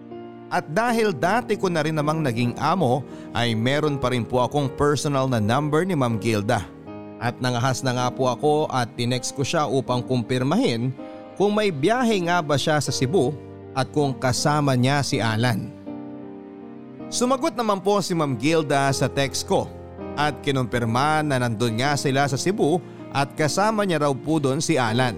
[0.53, 3.01] At dahil dati ko na rin namang naging amo
[3.33, 6.69] ay meron pa rin po akong personal na number ni Ma'am Gilda.
[7.17, 10.93] At nangahas na nga po ako at tinext ko siya upang kumpirmahin
[11.41, 13.33] kung may biyahe nga ba siya sa Cebu
[13.73, 15.73] at kung kasama niya si Alan.
[17.09, 19.73] Sumagot naman po si Ma'am Gilda sa text ko
[20.21, 22.77] at kinumpirma na nandun nga sila sa Cebu
[23.09, 25.17] at kasama niya raw po doon si Alan.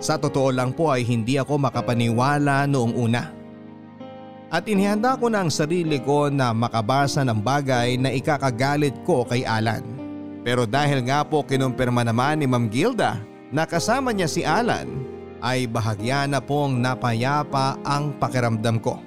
[0.00, 3.39] Sa totoo lang po ay hindi ako makapaniwala noong una.
[4.50, 9.46] At inihanda ko na ang sarili ko na makabasa ng bagay na ikakagalit ko kay
[9.46, 9.86] Alan.
[10.42, 13.22] Pero dahil nga po kinumpirma naman ni Ma'am Gilda
[13.54, 14.90] na kasama niya si Alan
[15.38, 18.98] ay bahagya na pong napayapa ang pakiramdam ko.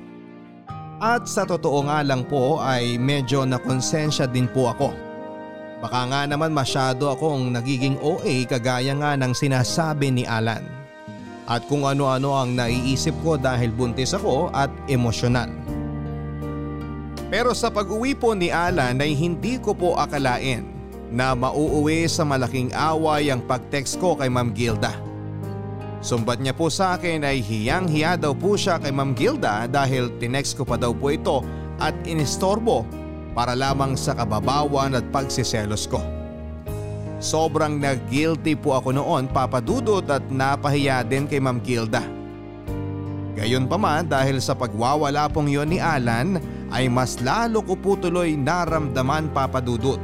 [1.03, 4.95] At sa totoo nga lang po ay medyo nakonsensya din po ako.
[5.83, 10.82] Baka nga naman masyado akong nagiging OA kagaya nga ng sinasabi ni Alan
[11.47, 15.51] at kung ano-ano ang naiisip ko dahil buntis ako at emosyonal.
[17.33, 20.69] Pero sa pag-uwi po ni Alan ay hindi ko po akalain
[21.09, 24.93] na mauuwi sa malaking away ang pag-text ko kay Ma'am Gilda.
[26.03, 30.13] Sumbat niya po sa akin ay hiyang hiya daw po siya kay Ma'am Gilda dahil
[30.21, 31.41] tinext ko pa daw po ito
[31.81, 32.85] at inistorbo
[33.33, 36.12] para lamang sa kababawan at pagsiselos ko.
[37.23, 42.03] Sobrang nag-guilty po ako noon papadudot at napahiya din kay Ma'am Gilda.
[43.39, 46.35] Gayon pa man dahil sa pagwawala pong yon ni Alan
[46.67, 50.03] ay mas lalo ko po tuloy naramdaman papadudot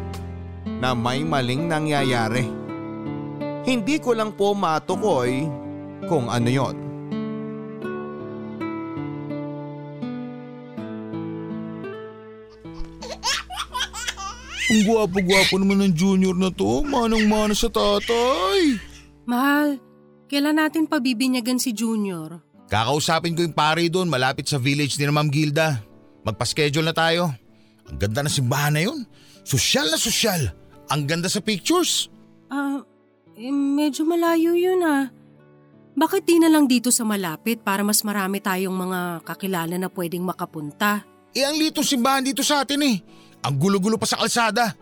[0.79, 2.47] na may maling nangyayari.
[3.67, 5.43] Hindi ko lang po matukoy
[6.07, 6.88] kung ano yon.
[14.69, 18.77] Ang gwapo-gwapo naman ng junior na to, manang-mana sa tatay.
[19.25, 19.81] Mahal,
[20.29, 22.37] kailan natin pabibinyagan si Junior?
[22.69, 25.81] Kakausapin ko yung pare doon malapit sa village ni Ma'am Gilda.
[26.21, 27.33] Magpa-schedule na tayo.
[27.89, 29.09] Ang ganda ng simbahan na yun.
[29.41, 30.53] Sosyal na sosyal.
[30.93, 32.05] Ang ganda sa pictures.
[32.53, 32.85] Ah,
[33.33, 35.09] eh, medyo malayo yun ah.
[35.97, 40.21] Bakit di na lang dito sa malapit para mas marami tayong mga kakilala na pwedeng
[40.21, 41.01] makapunta?
[41.33, 42.97] Eh ang litong simbahan dito sa atin eh.
[43.45, 44.75] Ang gulo-gulo pa sa kalsada.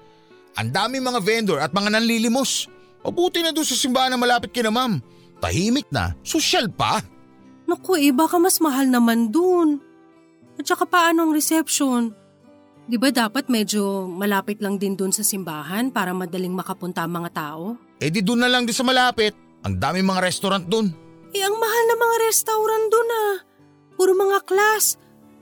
[0.58, 2.66] Ang dami mga vendor at mga nanlilimos.
[3.06, 4.98] Mabuti na doon sa simbahan na malapit kina ma'am.
[5.38, 6.98] Tahimik na, sosyal pa.
[7.70, 9.78] Naku eh, baka mas mahal naman dun.
[10.58, 12.10] At saka paano ang reception?
[12.88, 17.30] Di ba dapat medyo malapit lang din dun sa simbahan para madaling makapunta ang mga
[17.36, 17.76] tao?
[18.00, 19.36] Eh di doon na lang din sa malapit.
[19.68, 20.88] Ang dami mga restaurant doon.
[21.36, 23.36] Eh ang mahal na mga restaurant dun ah.
[24.00, 24.96] Puro mga class.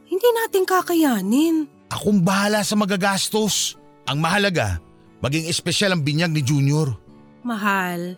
[0.09, 1.74] Hindi natin kakayanin.
[1.89, 3.77] Akong bahala sa magagastos.
[4.05, 4.77] Ang mahalaga,
[5.21, 6.93] maging espesyal ang binyag ni Junior.
[7.41, 8.17] Mahal.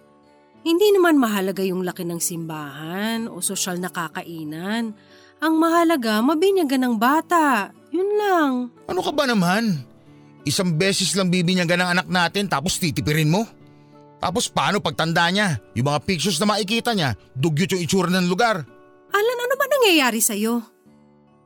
[0.68, 4.92] Hindi naman mahalaga yung laki ng simbahan o sosyal na kakainan.
[5.40, 7.72] Ang mahalaga, mabinyagan ng bata.
[7.94, 8.52] Yun lang.
[8.90, 9.80] Ano ka ba naman?
[10.44, 13.48] Isang beses lang bibinyagan ng anak natin tapos titipirin mo?
[14.18, 15.62] Tapos paano pagtanda niya?
[15.78, 18.66] Yung mga pictures na makikita niya, dugyot yung itsura ng lugar.
[19.14, 20.58] Alan, ano ba nangyayari sa'yo?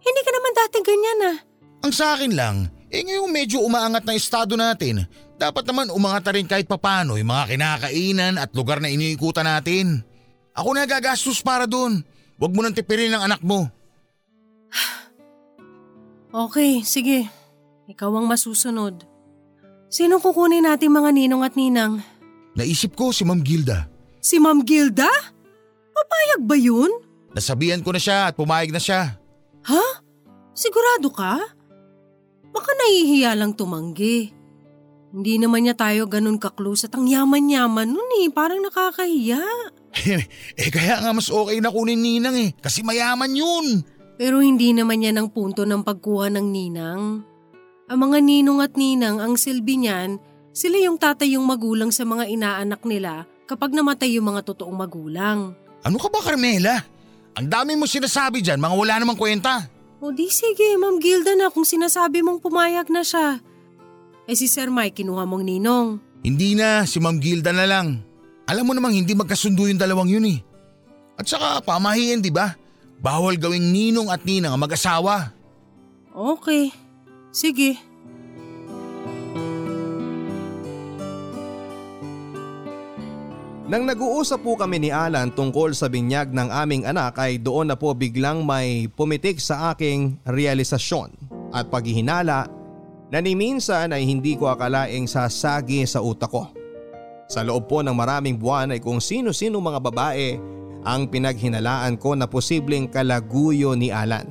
[0.02, 1.38] Hindi ka naman dati ganyan ah.
[1.82, 5.02] Ang sa akin lang, eh ngayong medyo umaangat na estado natin,
[5.42, 10.06] dapat naman umangat na rin kahit papano yung mga kinakainan at lugar na iniikutan natin.
[10.54, 12.06] Ako na gagastos para doon.
[12.38, 13.66] Huwag mo nang tipirin ang anak mo.
[16.32, 17.28] Okay, sige.
[17.92, 19.04] Ikaw ang masusunod.
[19.92, 22.00] Sino kukunin natin mga ninong at ninang?
[22.56, 23.92] Naisip ko si Ma'am Gilda.
[24.24, 25.12] Si Ma'am Gilda?
[25.92, 26.88] Papayag ba yun?
[27.36, 29.20] Nasabihan ko na siya at pumayag na siya.
[29.68, 29.84] Ha?
[30.56, 31.36] Sigurado ka?
[32.52, 34.32] Baka nahihiya lang tumanggi.
[35.12, 38.32] Hindi naman niya tayo ganun kaklose at ang yaman-yaman nun eh.
[38.32, 39.44] Parang nakakahiya.
[40.62, 43.84] eh kaya nga mas okay na kunin ninang eh, kasi mayaman yun.
[44.16, 47.04] Pero hindi naman yan ang punto ng pagkuha ng ninang.
[47.92, 50.16] Ang mga ninong at ninang ang silbi niyan,
[50.56, 55.52] sila yung tatay yung magulang sa mga inaanak nila kapag namatay yung mga totoong magulang.
[55.84, 56.88] Ano ka ba Carmela?
[57.36, 59.68] Ang dami mo sinasabi dyan, mga wala namang kwenta.
[60.02, 63.38] O di sige, Ma'am Gilda na kung sinasabi mong pumayag na siya.
[64.26, 66.02] Eh si Sir Mike kinuha mong ninong.
[66.26, 68.02] Hindi na, si Ma'am Gilda na lang.
[68.50, 70.42] Alam mo namang hindi magkasundo yung dalawang yun eh.
[71.22, 72.58] At saka pamahiin di ba?
[72.98, 75.38] Bawal gawing ninong at ninang ang mag-asawa.
[76.18, 76.74] Okay,
[77.30, 77.78] sige.
[83.72, 87.80] Nang nag-uusap po kami ni Alan tungkol sa binyag ng aming anak ay doon na
[87.80, 91.08] po biglang may pumitik sa aking realisasyon
[91.56, 92.52] at paghihinala
[93.08, 96.52] na ni minsan ay hindi ko akalaing sasagi sa utak ko.
[97.32, 100.36] Sa loob po ng maraming buwan ay kung sino-sino mga babae
[100.84, 104.28] ang pinaghinalaan ko na posibleng kalaguyo ni Alan.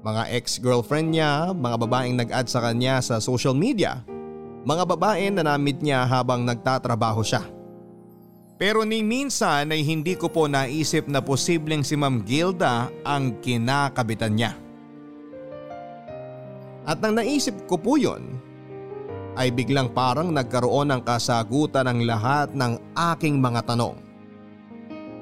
[0.00, 4.00] Mga ex-girlfriend niya, mga babaeng nag-add sa kanya sa social media,
[4.64, 7.57] mga babae na namit niya habang nagtatrabaho siya.
[8.58, 14.34] Pero ni minsan ay hindi ko po naisip na posibleng si Ma'am Gilda ang kinakabitan
[14.34, 14.52] niya.
[16.82, 18.34] At nang naisip ko po yun,
[19.38, 22.82] ay biglang parang nagkaroon ng kasagutan ng lahat ng
[23.14, 23.94] aking mga tanong.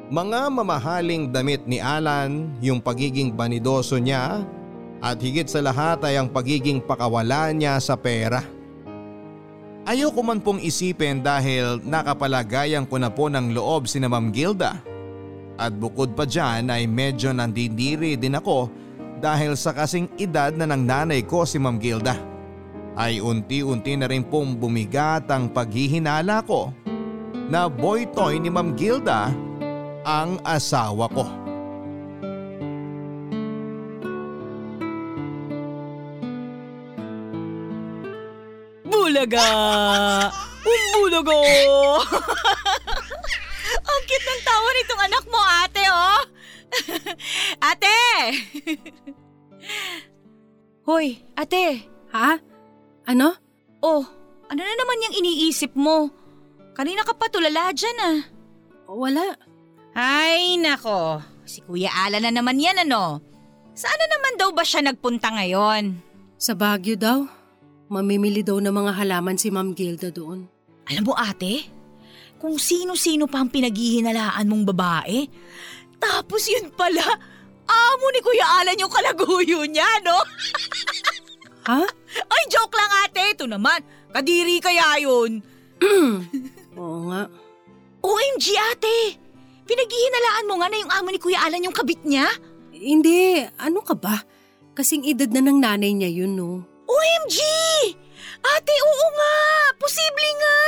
[0.09, 4.41] Mga mamahaling damit ni Alan, yung pagiging banidoso niya
[5.05, 8.56] at higit sa lahat ay ang pagiging pakawala niya sa pera.
[9.87, 14.83] Ayoko man pong isipin dahil nakapalagayan ko na po ng loob si na Ma'am Gilda.
[15.55, 18.67] At bukod pa dyan ay medyo nandidiri din ako
[19.23, 22.19] dahil sa kasing edad na ng nanay ko si Ma'am Gilda.
[22.99, 26.75] Ay unti-unti na rin pong bumigat ang paghihinala ko
[27.47, 29.31] na boy toy ni Ma'am Gilda
[30.03, 31.46] ang asawa ko.
[39.27, 40.31] Bulaga!
[40.63, 41.35] Umbulaga!
[43.91, 46.23] Ang cute ng tawa nitong anak mo, ate, oh!
[47.75, 47.99] ate!
[50.87, 51.91] Hoy, ate!
[52.15, 52.39] Ha?
[53.11, 53.35] Ano?
[53.83, 54.07] Oh,
[54.47, 56.07] ano na naman yung iniisip mo?
[56.79, 58.23] Kanina ka pa tulala dyan ah.
[58.87, 59.35] Wala.
[59.99, 61.19] Ay, nako.
[61.43, 63.19] Si Kuya Ala na naman yan ano.
[63.75, 65.99] Saan na naman daw ba siya nagpunta ngayon?
[66.39, 67.27] Sa Baguio daw.
[67.87, 70.43] Mamimili daw ng mga halaman si Ma'am Gilda doon.
[70.91, 71.67] Alam mo ate,
[72.43, 75.27] kung sino-sino pa ang pinaghihinalaan mong babae,
[76.03, 77.03] tapos yun pala,
[77.67, 80.19] amo ni Kuya Alan yung kalaguyo niya, no?
[81.71, 81.83] ha?
[82.27, 83.79] Ay, joke lang ate, ito naman,
[84.11, 85.39] kadiri kaya yun.
[86.79, 87.31] Oo nga.
[88.03, 88.97] OMG ate,
[89.67, 92.27] pinaghihinalaan mo nga na yung amo ni Kuya Alan yung kabit niya?
[92.75, 94.19] Hindi, ano ka ba?
[94.75, 96.76] Kasing edad na ng nanay niya yun, no?
[96.87, 97.39] OMG!
[98.47, 99.37] Ate, oo nga!
[99.77, 100.61] Posible nga!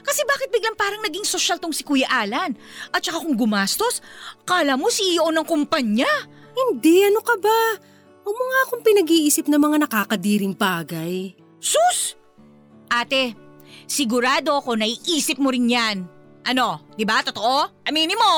[0.00, 2.56] Kasi bakit biglang parang naging social tong si Kuya Alan?
[2.90, 4.00] At saka kung gumastos,
[4.48, 6.08] kala mo CEO ng kumpanya.
[6.56, 7.60] Hindi, ano ka ba?
[8.24, 11.36] Huwag mo nga akong pinag-iisip ng mga nakakadiring bagay.
[11.60, 12.16] Sus!
[12.90, 13.36] Ate,
[13.86, 15.96] sigurado ako naiisip mo rin yan.
[16.48, 17.20] Ano, di ba?
[17.20, 17.84] Totoo?
[17.86, 18.32] Aminin mo!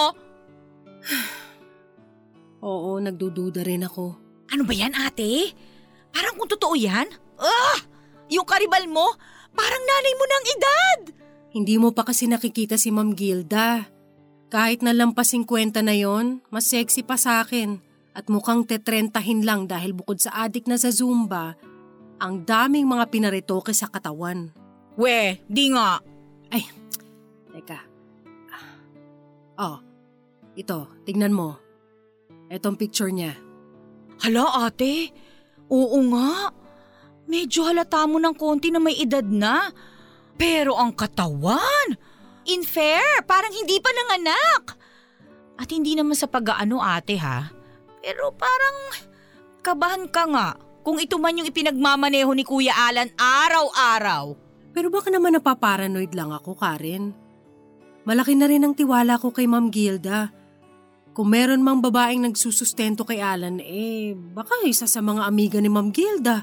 [2.66, 4.14] Oo, nagdududa rin ako.
[4.52, 5.50] Ano ba yan, ate?
[6.12, 7.08] Parang kung totoo yan?
[7.40, 7.78] Ah!
[8.28, 9.16] Yung karibal mo,
[9.52, 11.00] parang nanay mo ng edad!
[11.52, 13.84] Hindi mo pa kasi nakikita si Ma'am Gilda.
[14.48, 17.80] Kahit na lampas 50 na yon, mas sexy pa sa akin.
[18.12, 21.56] At mukhang tetrentahin lang dahil bukod sa adik na sa Zumba,
[22.20, 24.52] ang daming mga pinaritoke sa katawan.
[25.00, 26.00] We, di nga.
[26.52, 26.68] Ay,
[27.56, 27.80] teka.
[29.56, 29.80] Oh,
[30.56, 31.56] ito, tignan mo.
[32.52, 33.32] Etong picture niya.
[34.20, 35.12] Hala ate,
[35.72, 36.52] oo nga.
[37.24, 39.72] Medyo halata mo ng konti na may edad na.
[40.36, 41.96] Pero ang katawan,
[42.44, 44.76] infair, parang hindi pa nanganak.
[45.56, 47.48] At hindi naman sa pag-aano ate ha.
[48.02, 48.78] Pero parang
[49.62, 50.48] kabahan ka nga
[50.82, 54.34] kung ito man yung ipinagmamaneho ni Kuya Alan araw-araw.
[54.74, 57.14] Pero baka naman napaparanoid lang ako, Karen.
[58.02, 60.34] Malaki na rin ang tiwala ko kay Ma'am Gilda.
[61.12, 65.92] Kung meron mang babaeng nagsusustento kay Alan, eh baka isa sa mga amiga ni Ma'am
[65.92, 66.40] Gilda.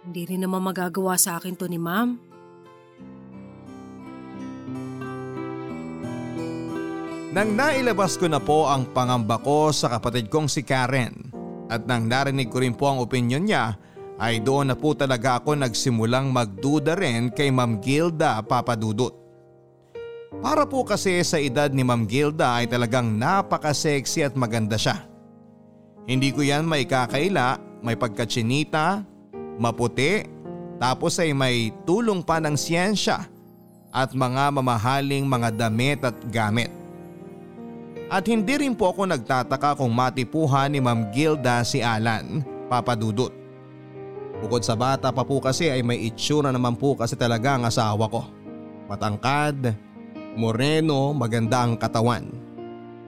[0.00, 2.16] Hindi rin naman magagawa sa akin to ni Ma'am.
[7.30, 11.30] Nang nailabas ko na po ang pangamba ko sa kapatid kong si Karen
[11.68, 13.76] at nang narinig ko rin po ang opinion niya
[14.16, 19.19] ay doon na po talaga ako nagsimulang magduda rin kay Ma'am Gilda Papadudut.
[20.38, 25.02] Para po kasi sa edad ni Ma'am Gilda ay talagang napaka-sexy at maganda siya.
[26.06, 29.02] Hindi ko yan may kakaila, may pagkachinita,
[29.58, 30.22] maputi,
[30.78, 33.26] tapos ay may tulong pa ng siyensya
[33.90, 36.70] at mga mamahaling mga damit at gamit.
[38.06, 43.34] At hindi rin po ako nagtataka kung matipuhan ni Ma'am Gilda si Alan, papadudot.
[44.40, 48.06] Bukod sa bata pa po kasi ay may itsura naman po kasi talaga ang asawa
[48.08, 48.24] ko.
[48.88, 49.89] Matangkad,
[50.38, 52.26] moreno, maganda ang katawan.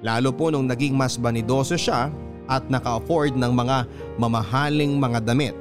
[0.02, 2.10] Lalo po nung naging mas banidoso siya
[2.50, 3.86] at naka-afford ng mga
[4.18, 5.54] mamahaling mga damit.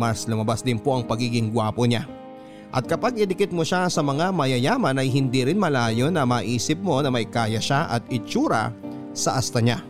[0.00, 2.08] Mas lumabas din po ang pagiging gwapo niya.
[2.70, 7.02] At kapag idikit mo siya sa mga mayayaman ay hindi rin malayo na maisip mo
[7.02, 8.70] na may kaya siya at itsura
[9.10, 9.82] sa asta niya.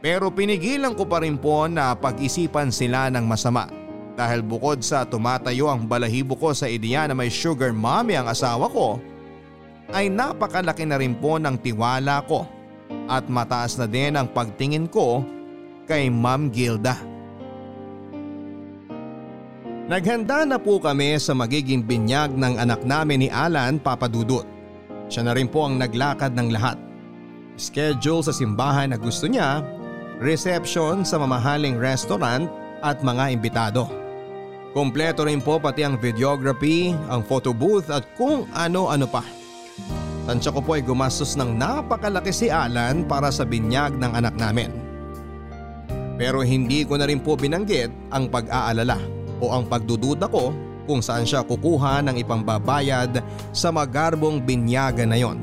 [0.00, 3.68] Pero pinigilan ko pa rin po na pag-isipan sila ng masama
[4.16, 8.72] dahil bukod sa tumatayo ang balahibo ko sa ideya na may sugar mommy ang asawa
[8.72, 8.96] ko
[9.94, 12.46] ay napakalaki na rin po ng tiwala ko
[13.06, 15.22] at mataas na din ang pagtingin ko
[15.86, 16.98] kay Ma'am Gilda.
[19.86, 24.42] Naghanda na po kami sa magiging binyag ng anak namin ni Alan Papadudut.
[25.06, 26.74] Siya na rin po ang naglakad ng lahat.
[27.54, 29.62] Schedule sa simbahan na gusto niya,
[30.18, 32.50] reception sa mamahaling restaurant
[32.82, 33.86] at mga imbitado.
[34.74, 39.45] Kompleto rin po pati ang videography, ang photo booth at kung ano-ano pa.
[40.26, 44.74] Tansya ko po ay gumastos ng napakalaki si Alan para sa binyag ng anak namin.
[46.18, 48.98] Pero hindi ko na rin po binanggit ang pag-aalala
[49.38, 50.50] o ang pagdududa ko
[50.90, 53.22] kung saan siya kukuha ng ipambabayad
[53.54, 55.38] sa magarbong binyaga na yon.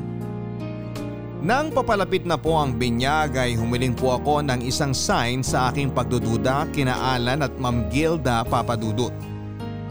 [1.43, 5.91] Nang papalapit na po ang binyag ay humiling po ako ng isang sign sa aking
[5.91, 9.11] pagdududa kina Alan at Ma'am Gilda Papadudut.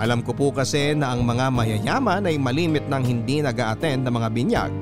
[0.01, 4.15] Alam ko po kasi na ang mga mayayaman ay malimit ng hindi nag attend ng
[4.15, 4.73] mga binyag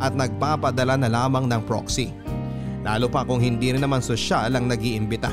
[0.00, 2.08] at nagpapadala na lamang ng proxy.
[2.84, 5.32] Lalo pa kung hindi rin naman sosyal ang nag-iimbita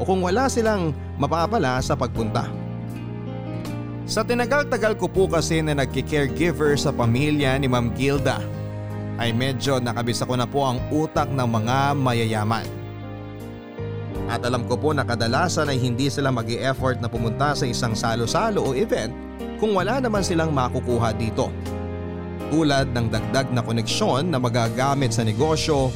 [0.00, 2.48] o kung wala silang mapapala sa pagpunta.
[4.08, 8.40] Sa tinagal-tagal ko po kasi na nagki-caregiver sa pamilya ni Ma'am Gilda
[9.20, 12.81] ay medyo nakabisa ko na po ang utak ng mga mayayaman.
[14.32, 17.92] At alam ko po na kadalasan ay hindi sila mag effort na pumunta sa isang
[17.92, 19.12] salo-salo o event
[19.60, 21.52] kung wala naman silang makukuha dito.
[22.48, 25.92] Tulad ng dagdag na koneksyon na magagamit sa negosyo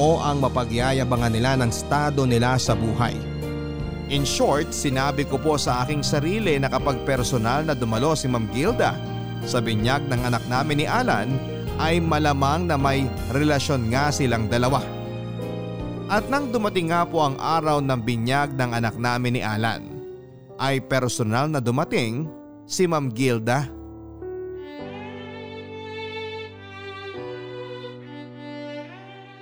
[0.00, 3.12] o ang mapagyayabangan nila ng estado nila sa buhay.
[4.08, 8.48] In short, sinabi ko po sa aking sarili na kapag personal na dumalo si Ma'am
[8.52, 8.96] Gilda
[9.44, 11.36] sa binyag ng anak namin ni Alan
[11.80, 14.93] ay malamang na may relasyon nga silang dalawa.
[16.04, 19.88] At nang dumating nga po ang araw ng binyag ng anak namin ni Alan,
[20.60, 22.28] ay personal na dumating
[22.68, 23.64] si Ma'am Gilda.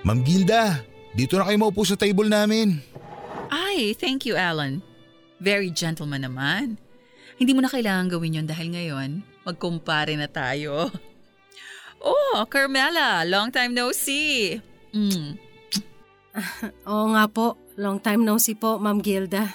[0.07, 0.79] Ma'am Gilda,
[1.11, 2.79] dito na kayo maupo sa table namin.
[3.51, 4.79] Ay, thank you, Alan.
[5.43, 6.79] Very gentleman naman.
[7.35, 10.87] Hindi mo na kailangan gawin yon dahil ngayon, magkumpare na tayo.
[12.03, 14.59] Oh, Carmela, long time no see.
[14.91, 15.39] Mm.
[16.89, 19.49] Oo nga po, Long time no see po, Ma'am Gilda.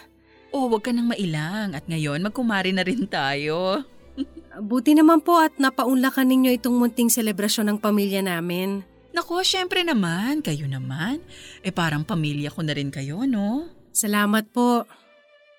[0.51, 3.85] Oh, wag ka nang mailang at ngayon magkumari na rin tayo.
[4.71, 8.83] Buti naman po at napaunlakan ninyo itong munting selebrasyon ng pamilya namin.
[9.15, 11.23] Nako, syempre naman, kayo naman.
[11.63, 13.71] Eh parang pamilya ko na rin kayo, no?
[13.95, 14.83] Salamat po.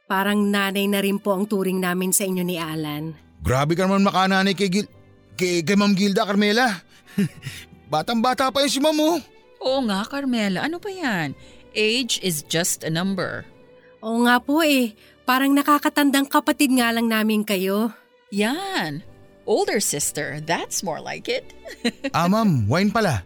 [0.10, 3.16] Parang nanay na rin po ang turing namin sa inyo ni Alan.
[3.40, 4.88] Grabe ka naman makananay kay, Gil
[5.40, 6.84] kay, kay Ma'am Gilda, Carmela.
[7.94, 9.39] Batang bata pa yun si Ma'am oh.
[9.60, 11.36] Oo nga, Carmela, ano pa yan?
[11.76, 13.44] Age is just a number.
[14.00, 14.96] Oo nga po eh.
[15.28, 17.94] Parang nakakatandang kapatid nga lang namin kayo.
[18.32, 19.04] Yan.
[19.50, 21.54] Older sister, that's more like it.
[22.18, 23.26] ah ma'am, wine pala.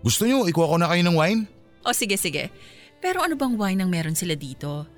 [0.00, 1.40] Gusto nyo ikuha ko na kayo ng wine?
[1.84, 2.48] O sige, sige.
[3.00, 4.88] Pero ano bang wine ang meron sila dito?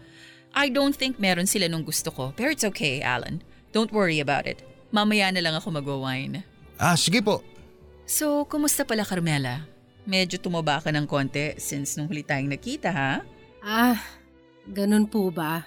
[0.55, 2.31] I don't think meron sila nung gusto ko.
[2.35, 3.43] Pero it's okay, Alan.
[3.73, 4.61] Don't worry about it.
[4.93, 6.45] Mamaya na lang ako magwa-wine.
[6.77, 7.41] Ah, sige po.
[8.05, 9.65] So, kumusta pala Carmela?
[10.03, 13.23] Medyo tumaba ka ng konti since nung huli tayong nakita, ha?
[13.63, 14.03] Ah,
[14.67, 15.63] ganun po ba?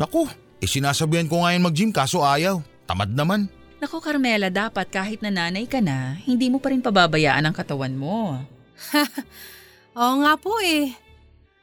[0.00, 0.24] Naku,
[0.64, 2.64] eh sinasabihan ko nga yan mag-gym kaso ayaw.
[2.88, 3.52] Tamad naman.
[3.84, 8.40] Nako Carmela, dapat kahit nanay ka na, hindi mo pa rin pababayaan ang katawan mo.
[10.00, 10.96] Oo nga po eh.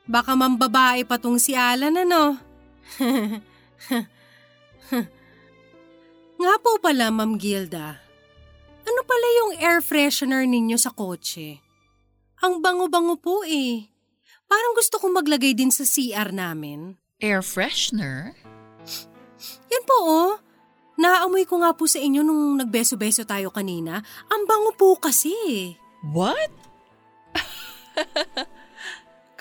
[0.05, 2.37] Baka mambabae pa tong si Alan ano.
[6.41, 7.97] nga po pala, Ma'am Gilda.
[8.85, 11.70] Ano pala yung air freshener ninyo sa kotse?
[12.41, 13.85] Ang bango-bango po eh.
[14.49, 16.97] Parang gusto kong maglagay din sa CR namin.
[17.21, 18.33] Air freshener?
[19.69, 20.31] Yan po oh.
[20.97, 24.01] Naamoy ko nga po sa inyo nung nagbeso-beso tayo kanina.
[24.33, 25.33] Ang bango po kasi.
[26.01, 26.49] What?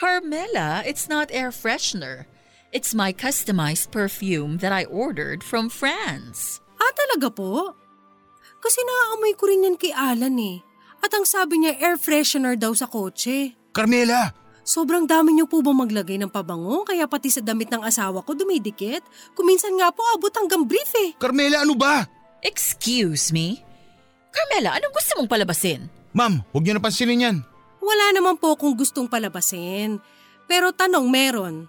[0.00, 2.28] Carmela, it's not air freshener.
[2.70, 6.62] It's my customized perfume that I ordered from France.
[6.78, 7.74] Ah, talaga po?
[8.60, 10.62] Kasi naaamoy ko rin yan kay Alan eh.
[11.00, 13.56] At ang sabi niya air freshener daw sa kotse.
[13.72, 14.36] Carmela!
[14.60, 18.36] Sobrang dami niyo po ba maglagay ng pabango kaya pati sa damit ng asawa ko
[18.36, 19.02] dumidikit?
[19.34, 21.16] Kuminsan nga po abot hanggang brief eh.
[21.18, 22.06] Carmela, ano ba?
[22.44, 23.58] Excuse me?
[24.30, 25.90] Carmela, anong gusto mong palabasin?
[26.14, 27.36] Ma'am, huwag niyo napansinin yan.
[27.80, 29.98] Wala naman po akong gustong palabasin.
[30.46, 31.66] Pero tanong meron.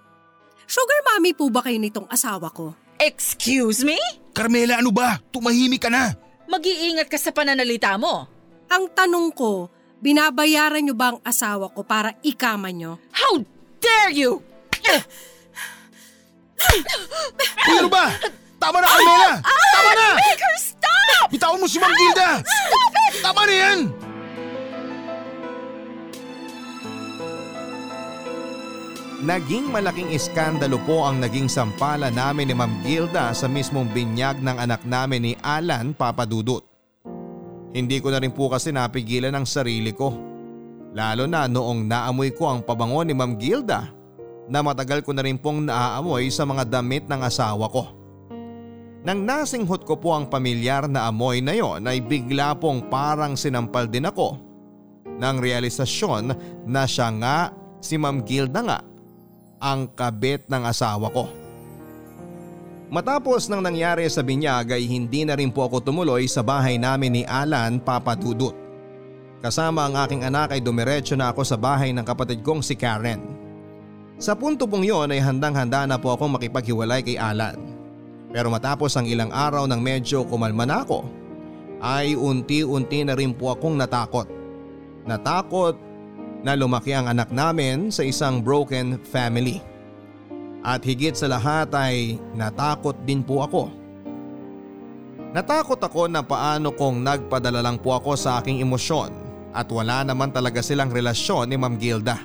[0.70, 2.72] Sugar mommy po ba kayo nitong asawa ko?
[3.02, 3.98] Excuse me?
[4.32, 5.20] Carmela, ano ba?
[5.34, 6.16] Tumahimik ka na.
[6.48, 8.31] Mag-iingat ka sa pananalita mo.
[8.72, 9.68] Ang tanong ko,
[10.00, 12.96] binabayaran niyo ba ang asawa ko para ikama niyo?
[13.12, 13.44] How
[13.84, 14.40] dare you!
[17.68, 18.16] Ano ba?
[18.56, 19.32] Tama na, Carmela!
[19.44, 20.10] Tama na!
[20.16, 21.26] Make her stop!
[21.36, 22.30] Bitawan mo si Ma'am Gilda!
[22.48, 23.14] Stop it!
[23.20, 23.80] Tama na yan!
[29.22, 34.64] Naging malaking iskandalo po ang naging sampala namin ni Ma'am Gilda sa mismong binyag ng
[34.64, 36.71] anak namin ni Alan Papadudut.
[37.72, 40.12] Hindi ko na rin po kasi napigilan ang sarili ko.
[40.92, 43.88] Lalo na noong naamoy ko ang pabango ni Ma'am Gilda
[44.52, 47.88] na matagal ko na rin pong naaamoy sa mga damit ng asawa ko.
[49.02, 53.90] Nang nasinghot ko po ang pamilyar na amoy na yon ay bigla pong parang sinampal
[53.90, 54.38] din ako
[55.08, 56.36] ng realisasyon
[56.68, 57.38] na siya nga
[57.80, 58.80] si Ma'am Gilda nga
[59.64, 61.41] ang kabit ng asawa ko.
[62.92, 67.16] Matapos nang nangyari sa binyag ay hindi na rin po ako tumuloy sa bahay namin
[67.16, 68.52] ni Alan Papadudut.
[69.40, 73.24] Kasama ang aking anak ay dumiretso na ako sa bahay ng kapatid kong si Karen.
[74.20, 77.56] Sa punto pong yon ay handang-handa na po akong makipaghiwalay kay Alan.
[78.36, 81.08] Pero matapos ang ilang araw nang medyo kumalma na ako,
[81.80, 84.28] ay unti-unti na rin po akong natakot.
[85.08, 85.80] Natakot
[86.44, 89.71] na lumaki ang anak namin sa isang broken family.
[90.62, 93.74] At higit sa lahat ay natakot din po ako.
[95.32, 99.10] Natakot ako na paano kung nagpadala lang po ako sa aking emosyon
[99.56, 102.20] at wala naman talaga silang relasyon ni Ma'am Gilda.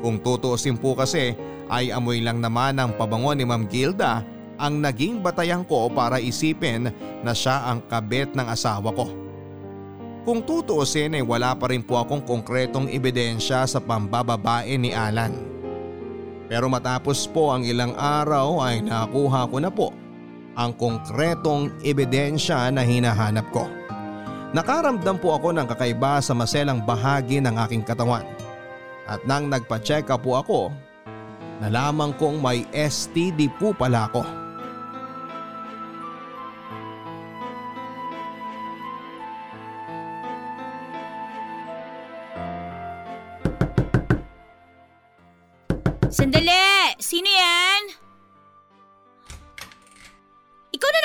[0.00, 1.34] Kung tutuusin po kasi
[1.68, 4.22] ay amoy lang naman ang pabango ni Ma'am Gilda
[4.54, 6.88] ang naging batayan ko para isipin
[7.26, 9.10] na siya ang kabit ng asawa ko.
[10.24, 15.53] Kung tutuusin ay wala pa rin po akong konkretong ebidensya sa pambababae ni Alan.
[16.46, 19.88] Pero matapos po ang ilang araw ay nakuha ko na po
[20.54, 23.66] ang konkretong ebidensya na hinahanap ko.
[24.54, 28.22] Nakaramdam po ako ng kakaiba sa maselang bahagi ng aking katawan.
[29.04, 30.60] At nang nagpa-check up po ako,
[31.58, 34.43] nalaman kong may STD po pala ako.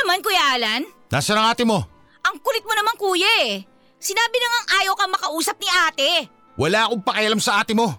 [0.09, 0.81] Naman, Kuya Alan?
[1.13, 1.85] Nasaan ang ate mo?
[2.25, 3.61] Ang kulit mo naman, Kuya eh.
[4.01, 6.09] Sinabi na nga ayaw ka makausap ni ate.
[6.57, 7.93] Wala akong pakialam sa ate mo.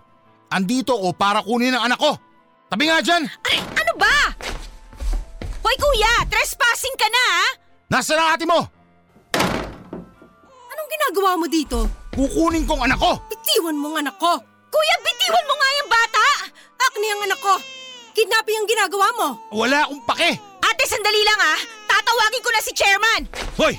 [0.51, 2.19] Andito o para kunin ang anak ko.
[2.67, 3.31] Tabi nga dyan!
[3.47, 4.35] Ay, ano ba?
[5.63, 7.47] Hoy kuya, trespassing ka na ha?
[7.95, 8.59] Nasaan ang ate mo?
[10.67, 11.87] Anong ginagawa mo dito?
[12.11, 13.23] Kukunin kong anak ko!
[13.31, 14.35] Bitiwan mo ang anak ko!
[14.67, 16.27] Kuya, bitiwan mo nga yung bata!
[16.91, 17.55] Akni ang anak ko!
[18.19, 19.29] Kidnapping ang ginagawa mo!
[19.55, 20.31] Wala akong pake!
[20.59, 21.80] Ate, sandali lang ha.
[22.11, 23.23] Tatawagin ko na si chairman.
[23.55, 23.75] Hoy!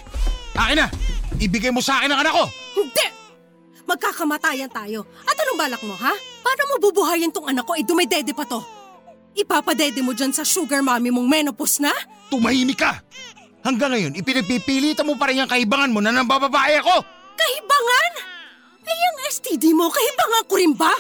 [0.56, 0.88] Akin na!
[1.36, 2.48] Ibigay mo sa akin ang anak ko!
[2.80, 3.08] Hindi!
[3.84, 5.04] Magkakamatayan tayo.
[5.28, 6.16] At anong balak mo, ha?
[6.40, 7.76] Paano mo bubuhayin tong anak ko?
[7.76, 8.64] Eh, dumidede pa to.
[9.36, 11.92] Ipapadede mo dyan sa sugar mommy mong menopause na?
[12.32, 13.04] Tumahimik ka!
[13.68, 17.04] Hanggang ngayon, ipinagpipilitan mo pa rin ang kaibangan mo na nang bababae ako!
[17.36, 18.12] Kahibangan?
[18.88, 20.94] Ay, ang STD mo, kahibangan ko rin ba?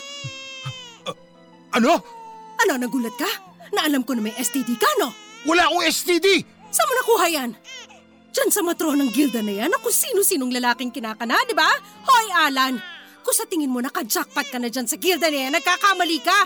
[1.79, 1.95] Ano?
[2.59, 3.31] Ano, nagulat ka?
[3.71, 5.15] Na alam ko na may STD ka, no?
[5.47, 6.59] Wala akong STD!
[6.71, 7.51] Saan mo nakuha yan?
[8.31, 11.67] Diyan sa matronang gilda na yan, kung sino-sinong lalaking kinakana, di ba?
[12.07, 12.79] Hoy, Alan!
[13.21, 16.39] Kung sa tingin mo naka-jackpot ka na dyan sa gilda na yan, nagkakamali ka!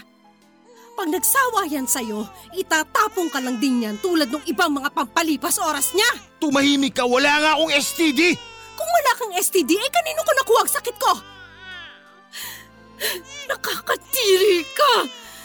[0.95, 2.25] Pag nagsawa yan sa'yo,
[2.57, 6.09] itatapong ka lang din yan tulad ng ibang mga pampalipas oras niya!
[6.41, 7.05] Tumahimik ka!
[7.05, 8.33] Wala nga akong STD!
[8.75, 11.11] Kung wala kang STD, eh kanino ko nakuha ang sakit ko?
[13.45, 14.93] Nakakatiri ka!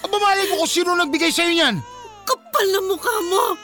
[0.08, 1.76] Abamalay mo kung sino nagbigay sa'yo niyan!
[2.24, 3.60] Kapal na mukha mo!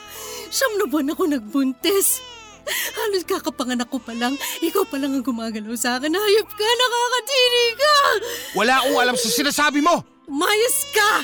[0.47, 2.23] Siyam na buwan ako nagbuntis.
[2.67, 6.11] Halos kakapanganak ko pa lang, ikaw pa lang ang gumagalaw sa akin.
[6.11, 7.95] Hayop ka, nakakatiri ka!
[8.59, 10.03] Wala akong alam sa sinasabi mo!
[10.27, 11.23] Lumayas ka!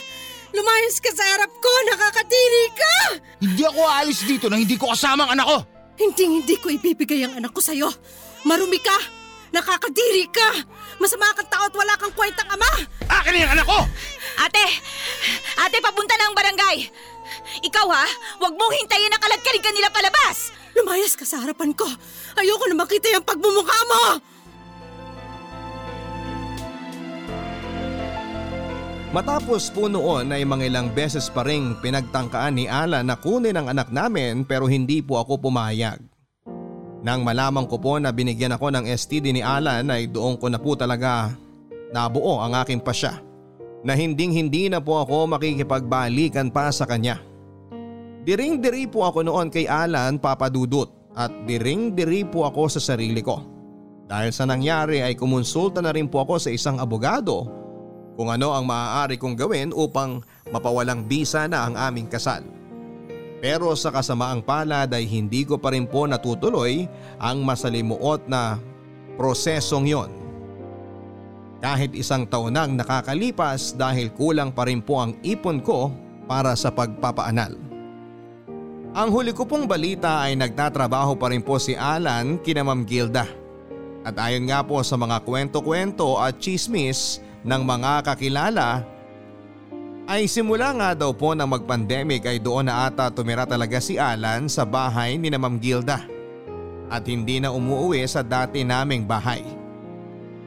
[0.56, 2.96] Lumayas ka sa harap ko, nakakatiri ka!
[3.44, 5.58] Hindi ako aalis dito na hindi ko kasama ang anak ko!
[6.00, 7.92] Hindi hindi ko ibibigay ang anak ko sa'yo.
[8.48, 8.96] Marumi ka!
[9.52, 10.50] Nakakadiri ka!
[11.02, 12.72] Masama kang tao at wala kang kwentang ama!
[13.10, 13.80] Akin yung anak ko!
[14.41, 14.66] Ate!
[15.58, 16.78] Ate, papunta na ang barangay!
[17.64, 18.06] Ikaw ha,
[18.41, 20.54] huwag mong hintayin na kaladkarin ka nila palabas!
[20.74, 21.86] Lumayas ka sa harapan ko!
[22.38, 24.04] Ayoko na makita yung pagmumukha mo!
[29.14, 33.70] Matapos po noon ay mga ilang beses pa ring pinagtangkaan ni Alan na kunin ang
[33.70, 36.02] anak namin pero hindi po ako pumayag.
[37.04, 40.56] Nang malaman ko po na binigyan ako ng STD ni Alan ay doon ko na
[40.56, 41.36] po talaga
[41.91, 43.20] nabuo ang aking pasya
[43.84, 47.20] na hinding hindi na po ako makikipagbalikan pa sa kanya.
[48.24, 53.43] Diring-diri po ako noon kay Alan papadudot at diring-diri po ako sa sarili ko.
[54.08, 57.51] Dahil sa nangyari ay kumonsulta na rin po ako sa isang abogado
[58.16, 60.24] kung ano ang maaari kong gawin upang
[60.56, 62.47] mapawalang bisa na ang aming kasal.
[63.44, 66.88] Pero sa kasamaang palad ay hindi ko pa rin po natutuloy
[67.20, 68.56] ang masalimuot na
[69.20, 70.08] prosesong yon.
[71.60, 75.91] Kahit isang taon nang nakakalipas dahil kulang pa rin po ang ipon ko
[76.24, 77.60] para sa pagpapaanal.
[78.96, 83.28] Ang huli ko pong balita ay nagtatrabaho pa rin po si Alan kina Ma'am Gilda.
[84.08, 88.88] At ayon nga po sa mga kwento-kwento at chismis ng mga kakilala
[90.04, 94.51] ay simula nga daw po ng mag-pandemic ay doon na ata tumira talaga si Alan
[94.51, 96.04] sa bahay ni na Ma'am Gilda
[96.91, 99.41] at hindi na umuwi sa dati naming bahay.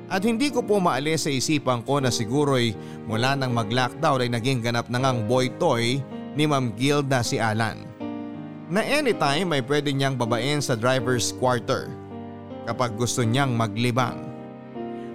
[0.07, 2.77] At hindi ko po maalis sa isipan ko na siguro'y
[3.09, 5.99] mula nang mag-lockdown ay naging ganap na ngang boy toy
[6.37, 7.83] ni Ma'am Gilda si Alan.
[8.71, 11.91] Na anytime ay pwede niyang babain sa driver's quarter
[12.69, 14.21] kapag gusto niyang maglibang.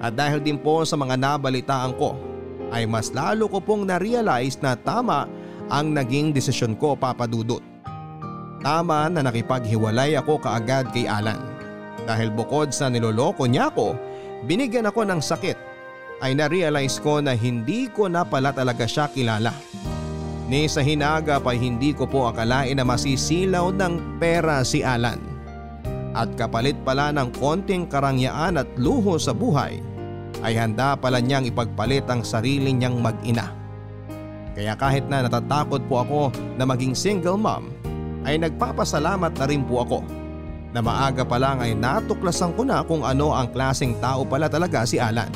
[0.01, 2.30] At dahil din po sa mga nabalitaan ko
[2.71, 5.27] ay mas lalo ko pong na-realize na tama
[5.67, 7.61] ang naging desisyon ko papadudot.
[8.63, 11.39] Tama na nakipaghiwalay ako kaagad kay Alan.
[12.07, 13.93] Dahil bukod sa niloloko niya ako,
[14.47, 15.57] binigyan ako ng sakit
[16.21, 19.53] ay na-realize ko na hindi ko na pala talaga siya kilala.
[20.51, 25.17] Ni sa hinaga pa hindi ko po akalain na masisilaw ng pera si Alan.
[26.11, 29.79] At kapalit pala ng konting karangyaan at luho sa buhay
[30.39, 33.51] ay handa pala niyang ipagpalit ang sarili niyang mag-ina.
[34.55, 36.21] Kaya kahit na natatakot po ako
[36.55, 37.71] na maging single mom
[38.27, 39.99] ay nagpapasalamat na rin po ako
[40.71, 44.87] na maaga pa lang ay natuklasan ko na kung ano ang klaseng tao pala talaga
[44.87, 45.31] si Alan.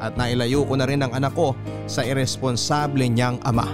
[0.00, 1.52] At nailayo ko na rin ang anak ko
[1.84, 3.68] sa irresponsable niyang ama.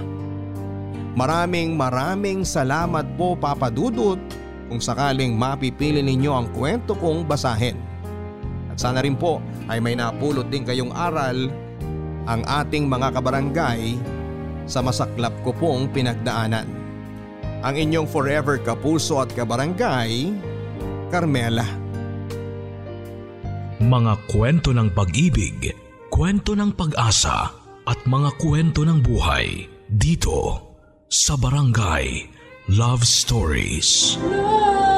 [1.15, 4.19] Maraming maraming salamat po Papa Dudut
[4.67, 7.79] kung sakaling mapipili ninyo ang kwento kong basahin.
[8.77, 11.49] Sana rin po ay may napulot din kayong aral
[12.29, 13.97] ang ating mga kabarangay
[14.69, 16.69] sa masaklap ko pong pinagdaanan.
[17.65, 20.29] Ang inyong forever kapuso at kabarangay,
[21.09, 21.65] Carmela.
[23.81, 25.73] Mga kwento ng pag-ibig,
[26.13, 27.49] kwento ng pag-asa
[27.87, 30.69] at mga kwento ng buhay dito
[31.07, 32.29] sa Barangay
[32.67, 34.19] Love Stories.
[34.21, 34.96] Love